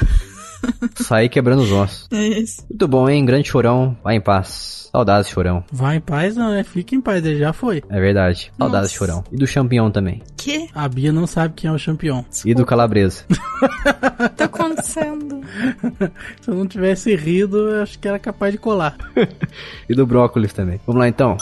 [0.95, 2.07] Sair quebrando os ossos.
[2.11, 2.63] É isso.
[2.69, 3.25] Muito bom, hein?
[3.25, 3.97] Grande chorão.
[4.03, 4.89] Vai em paz.
[4.91, 5.63] Saudades, chorão.
[5.71, 6.63] Vai em paz, não, né?
[6.63, 7.83] Fica em paz, ele já foi.
[7.89, 8.51] É verdade.
[8.57, 8.97] Saudades, Nossa.
[8.97, 9.23] chorão.
[9.31, 10.21] E do champion também.
[10.35, 12.25] Que A Bia não sabe quem é o campeão.
[12.43, 13.23] E do calabresa.
[14.35, 15.41] tá acontecendo?
[16.41, 18.97] Se eu não tivesse rido, eu acho que era capaz de colar.
[19.87, 20.79] e do brócolis também.
[20.87, 21.37] Vamos lá então.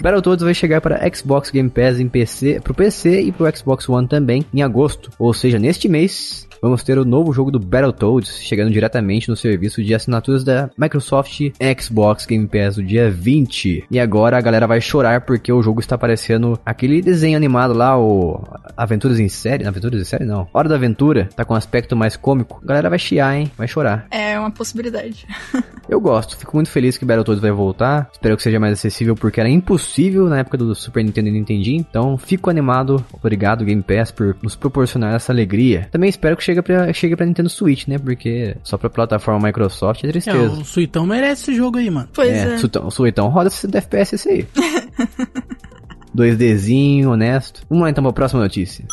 [0.00, 4.08] Battletoads vai chegar para Xbox Game Pass em PC, pro PC e pro Xbox One
[4.08, 5.10] também em agosto.
[5.18, 9.82] Ou seja, neste mês vamos ter o novo jogo do Battletoads chegando diretamente no serviço
[9.82, 11.40] de assinaturas da Microsoft
[11.78, 13.84] Xbox Game Pass no dia 20.
[13.90, 17.98] E agora a galera vai chorar porque o jogo está parecendo aquele desenho animado lá,
[17.98, 18.42] o
[18.74, 19.66] Aventuras em Série.
[19.66, 20.48] Aventuras em Série não.
[20.54, 22.58] Hora da Aventura, tá com um aspecto mais cômico.
[22.64, 23.50] A galera vai chiar, hein?
[23.56, 24.06] Vai chorar.
[24.10, 25.26] É uma possibilidade.
[25.88, 28.08] Eu gosto, fico muito feliz que Battletoads vai voltar.
[28.12, 29.89] Espero que seja mais acessível porque era impossível
[30.28, 31.84] na época do Super Nintendo e Nintendinho.
[31.88, 33.04] Então fico animado.
[33.12, 35.88] Obrigado, Game Pass, por nos proporcionar essa alegria.
[35.90, 37.98] Também espero que chegue pra, chegue pra Nintendo Switch, né?
[37.98, 40.38] Porque só pra plataforma Microsoft é É, tristeza.
[40.60, 42.08] o Suitão merece esse jogo aí, mano.
[42.14, 42.58] Pois É, é.
[42.58, 44.46] Suitão- o Suitão roda 60 FPS esse aí.
[46.14, 47.62] 2Dzinho, honesto.
[47.68, 48.84] Vamos lá então pra próxima notícia.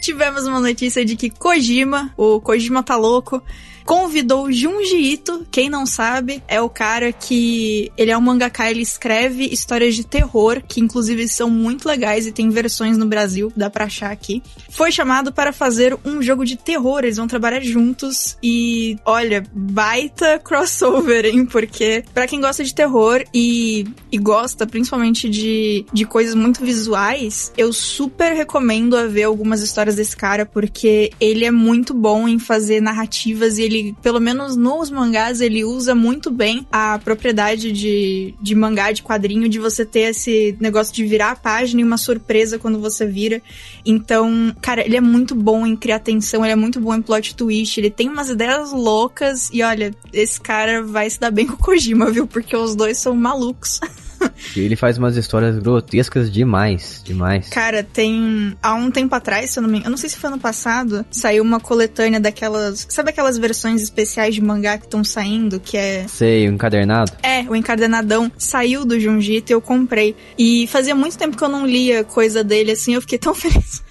[0.00, 3.42] Tivemos uma notícia de que Kojima, o Kojima tá louco,
[3.84, 8.82] convidou Junji Ito, quem não sabe, é o cara que ele é um mangaka, ele
[8.82, 13.70] escreve histórias de terror, que inclusive são muito legais e tem versões no Brasil, dá
[13.70, 14.42] pra achar aqui.
[14.70, 20.38] Foi chamado para fazer um jogo de terror, eles vão trabalhar juntos e olha, baita
[20.38, 21.46] crossover, hein?
[21.46, 27.52] Porque pra quem gosta de terror e, e gosta principalmente de, de coisas muito visuais,
[27.56, 32.38] eu super recomendo a ver algumas histórias desse cara, porque ele é muito bom em
[32.38, 33.71] fazer narrativas e ele,
[34.02, 39.48] pelo menos nos mangás, ele usa muito bem a propriedade de, de mangá, de quadrinho,
[39.48, 43.42] de você ter esse negócio de virar a página e uma surpresa quando você vira.
[43.84, 47.34] Então, cara, ele é muito bom em criar tensão, ele é muito bom em plot
[47.34, 51.54] twist, ele tem umas ideias loucas e olha, esse cara vai se dar bem com
[51.54, 52.26] o Kojima, viu?
[52.26, 53.80] Porque os dois são malucos.
[54.54, 57.00] E ele faz umas histórias grotescas demais.
[57.04, 57.48] Demais.
[57.48, 58.54] Cara, tem.
[58.62, 61.06] Há um tempo atrás, se eu não me Eu não sei se foi ano passado,
[61.10, 62.86] saiu uma coletânea daquelas.
[62.88, 65.58] Sabe aquelas versões especiais de mangá que estão saindo?
[65.58, 66.06] Que é.
[66.08, 67.12] Sei, o encadernado.
[67.22, 70.14] É, o encadenadão saiu do Junjito e eu comprei.
[70.38, 73.82] E fazia muito tempo que eu não lia coisa dele assim, eu fiquei tão feliz.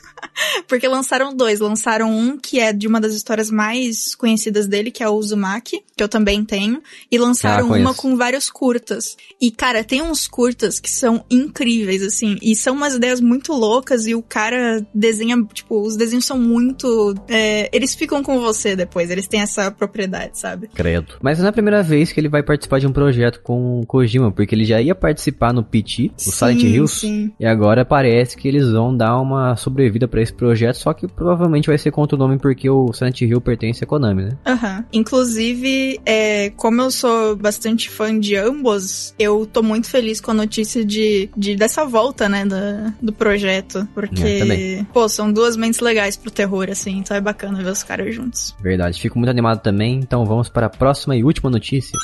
[0.68, 1.60] Porque lançaram dois.
[1.60, 5.82] Lançaram um que é de uma das histórias mais conhecidas dele, que é o Uzumaki,
[5.96, 6.82] que eu também tenho.
[7.12, 9.16] E lançaram Ah, uma com vários curtas.
[9.40, 12.38] E, cara, tem uns curtas que são incríveis, assim.
[12.42, 14.08] E são umas ideias muito loucas.
[14.08, 17.16] E o cara desenha, tipo, os desenhos são muito.
[17.28, 19.10] é, eles ficam com você depois.
[19.10, 20.68] Eles têm essa propriedade, sabe?
[20.74, 21.16] Credo.
[21.22, 23.86] Mas não é a primeira vez que ele vai participar de um projeto com o
[23.86, 27.00] Kojima, porque ele já ia participar no PT, o Silent Hills.
[27.02, 27.32] Sim.
[27.40, 31.68] E agora parece que eles vão dar uma sobrevida pra esse projeto, só que provavelmente
[31.68, 34.38] vai ser com outro nome porque o Silent Hill pertence à Konami, né?
[34.46, 34.86] Aham.
[34.94, 40.34] Inclusive, é, como eu sou bastante fã de ambos, eu tô muito feliz com a
[40.34, 43.80] notícia de, de dessa volta, né, da, do projeto.
[43.80, 44.84] É, Porque, também.
[44.86, 48.56] pô, são duas mentes legais pro terror, assim, então é bacana ver os caras juntos.
[48.62, 49.00] Verdade.
[49.00, 51.98] Fico muito animado também, então vamos para a próxima e última notícia.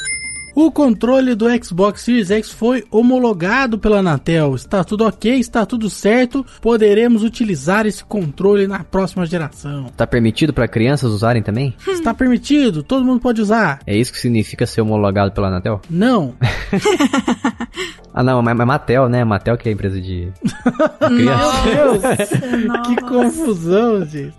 [0.60, 4.56] O controle do Xbox Series X foi homologado pela Anatel.
[4.56, 6.44] Está tudo ok, está tudo certo.
[6.60, 9.86] Poderemos utilizar esse controle na próxima geração.
[9.96, 11.76] Tá permitido para crianças usarem também?
[11.88, 13.82] Está permitido, todo mundo pode usar.
[13.86, 15.80] É isso que significa ser homologado pela Anatel?
[15.88, 16.34] Não,
[18.12, 19.24] Ah não, mas mas Mattel, né?
[19.24, 20.32] Mattel que é a empresa de...
[21.24, 22.18] Nossa,
[22.84, 24.34] que confusão, gente.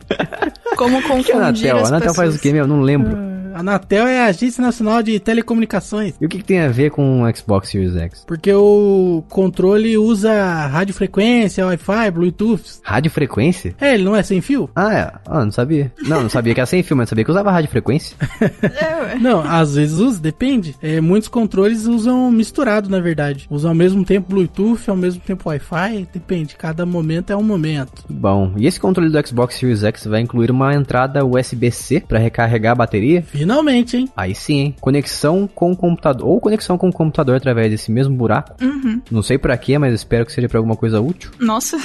[0.76, 1.76] Como que é confundir a Anatel?
[1.76, 2.40] A as Anatel faz o pessoas.
[2.40, 2.74] quê mesmo?
[2.74, 3.16] Não lembro.
[3.59, 6.14] A Anatel é a Agência Nacional de Telecomunicações.
[6.20, 8.24] E o que, que tem a ver com o Xbox Series X?
[8.24, 10.32] Porque o controle usa
[10.68, 12.78] radiofrequência, Wi-Fi, Bluetooth.
[12.84, 13.74] Radiofrequência?
[13.80, 14.70] É, ele não é sem fio?
[14.76, 15.12] Ah, é.
[15.26, 15.92] Ah, não sabia.
[16.06, 18.16] Não, não sabia que era sem fio, mas sabia que usava radiofrequência.
[18.62, 19.18] É, ué.
[19.18, 20.76] Não, às vezes usa, depende.
[20.80, 23.48] É, muitos controles usam misturado, na verdade.
[23.50, 26.54] Usam ao mesmo tempo Bluetooth, ao mesmo tempo Wi-Fi, depende.
[26.54, 28.04] Cada momento é um momento.
[28.09, 32.70] Bom, e esse controle do Xbox Series X vai incluir uma entrada USB-C para recarregar
[32.70, 33.24] a bateria?
[33.49, 34.11] Finalmente, hein?
[34.14, 34.76] Aí sim, hein?
[34.78, 38.62] Conexão com o computador, ou conexão com o computador através desse mesmo buraco.
[38.62, 39.01] Uhum.
[39.11, 41.30] Não sei pra quê, mas espero que seja pra alguma coisa útil.
[41.40, 41.78] Nossa.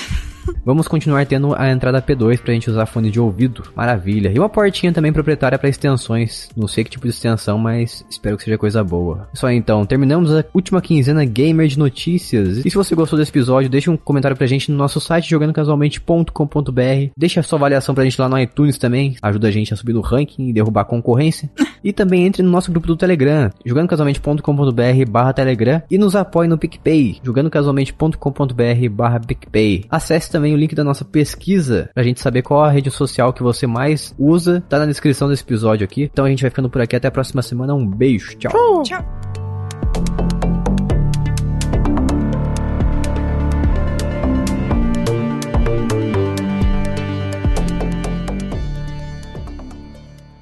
[0.66, 3.64] Vamos continuar tendo a entrada P2 pra gente usar fone de ouvido.
[3.76, 4.32] Maravilha.
[4.34, 6.50] E uma portinha também proprietária para extensões.
[6.56, 9.28] Não sei que tipo de extensão, mas espero que seja coisa boa.
[9.34, 12.66] Isso aí então, terminamos a última quinzena gamer de notícias.
[12.66, 17.12] E se você gostou desse episódio, deixa um comentário pra gente no nosso site jogandocasualmente.com.br.
[17.18, 19.16] Deixa a sua avaliação pra gente lá no iTunes também.
[19.22, 21.50] Ajuda a gente a subir no ranking e derrubar a concorrência.
[21.84, 26.58] E também entre no nosso grupo do Telegram, jogandocasualmente.com.br barra Telegram e nos apoie no
[26.58, 29.86] PicPay, jogandocasualmente.com.br barra PicPay.
[29.89, 33.43] Acesse também o link da nossa pesquisa pra gente saber qual a rede social que
[33.43, 34.61] você mais usa.
[34.67, 36.09] Tá na descrição desse episódio aqui.
[36.11, 36.95] Então a gente vai ficando por aqui.
[36.95, 37.73] Até a próxima semana.
[37.73, 38.36] Um beijo.
[38.38, 38.84] Tchau.
[38.84, 39.05] Tchau.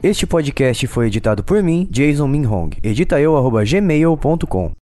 [0.03, 2.71] Este podcast foi editado por mim, Jason Minhong.
[2.81, 4.71] Edita eu, arroba gmail.com.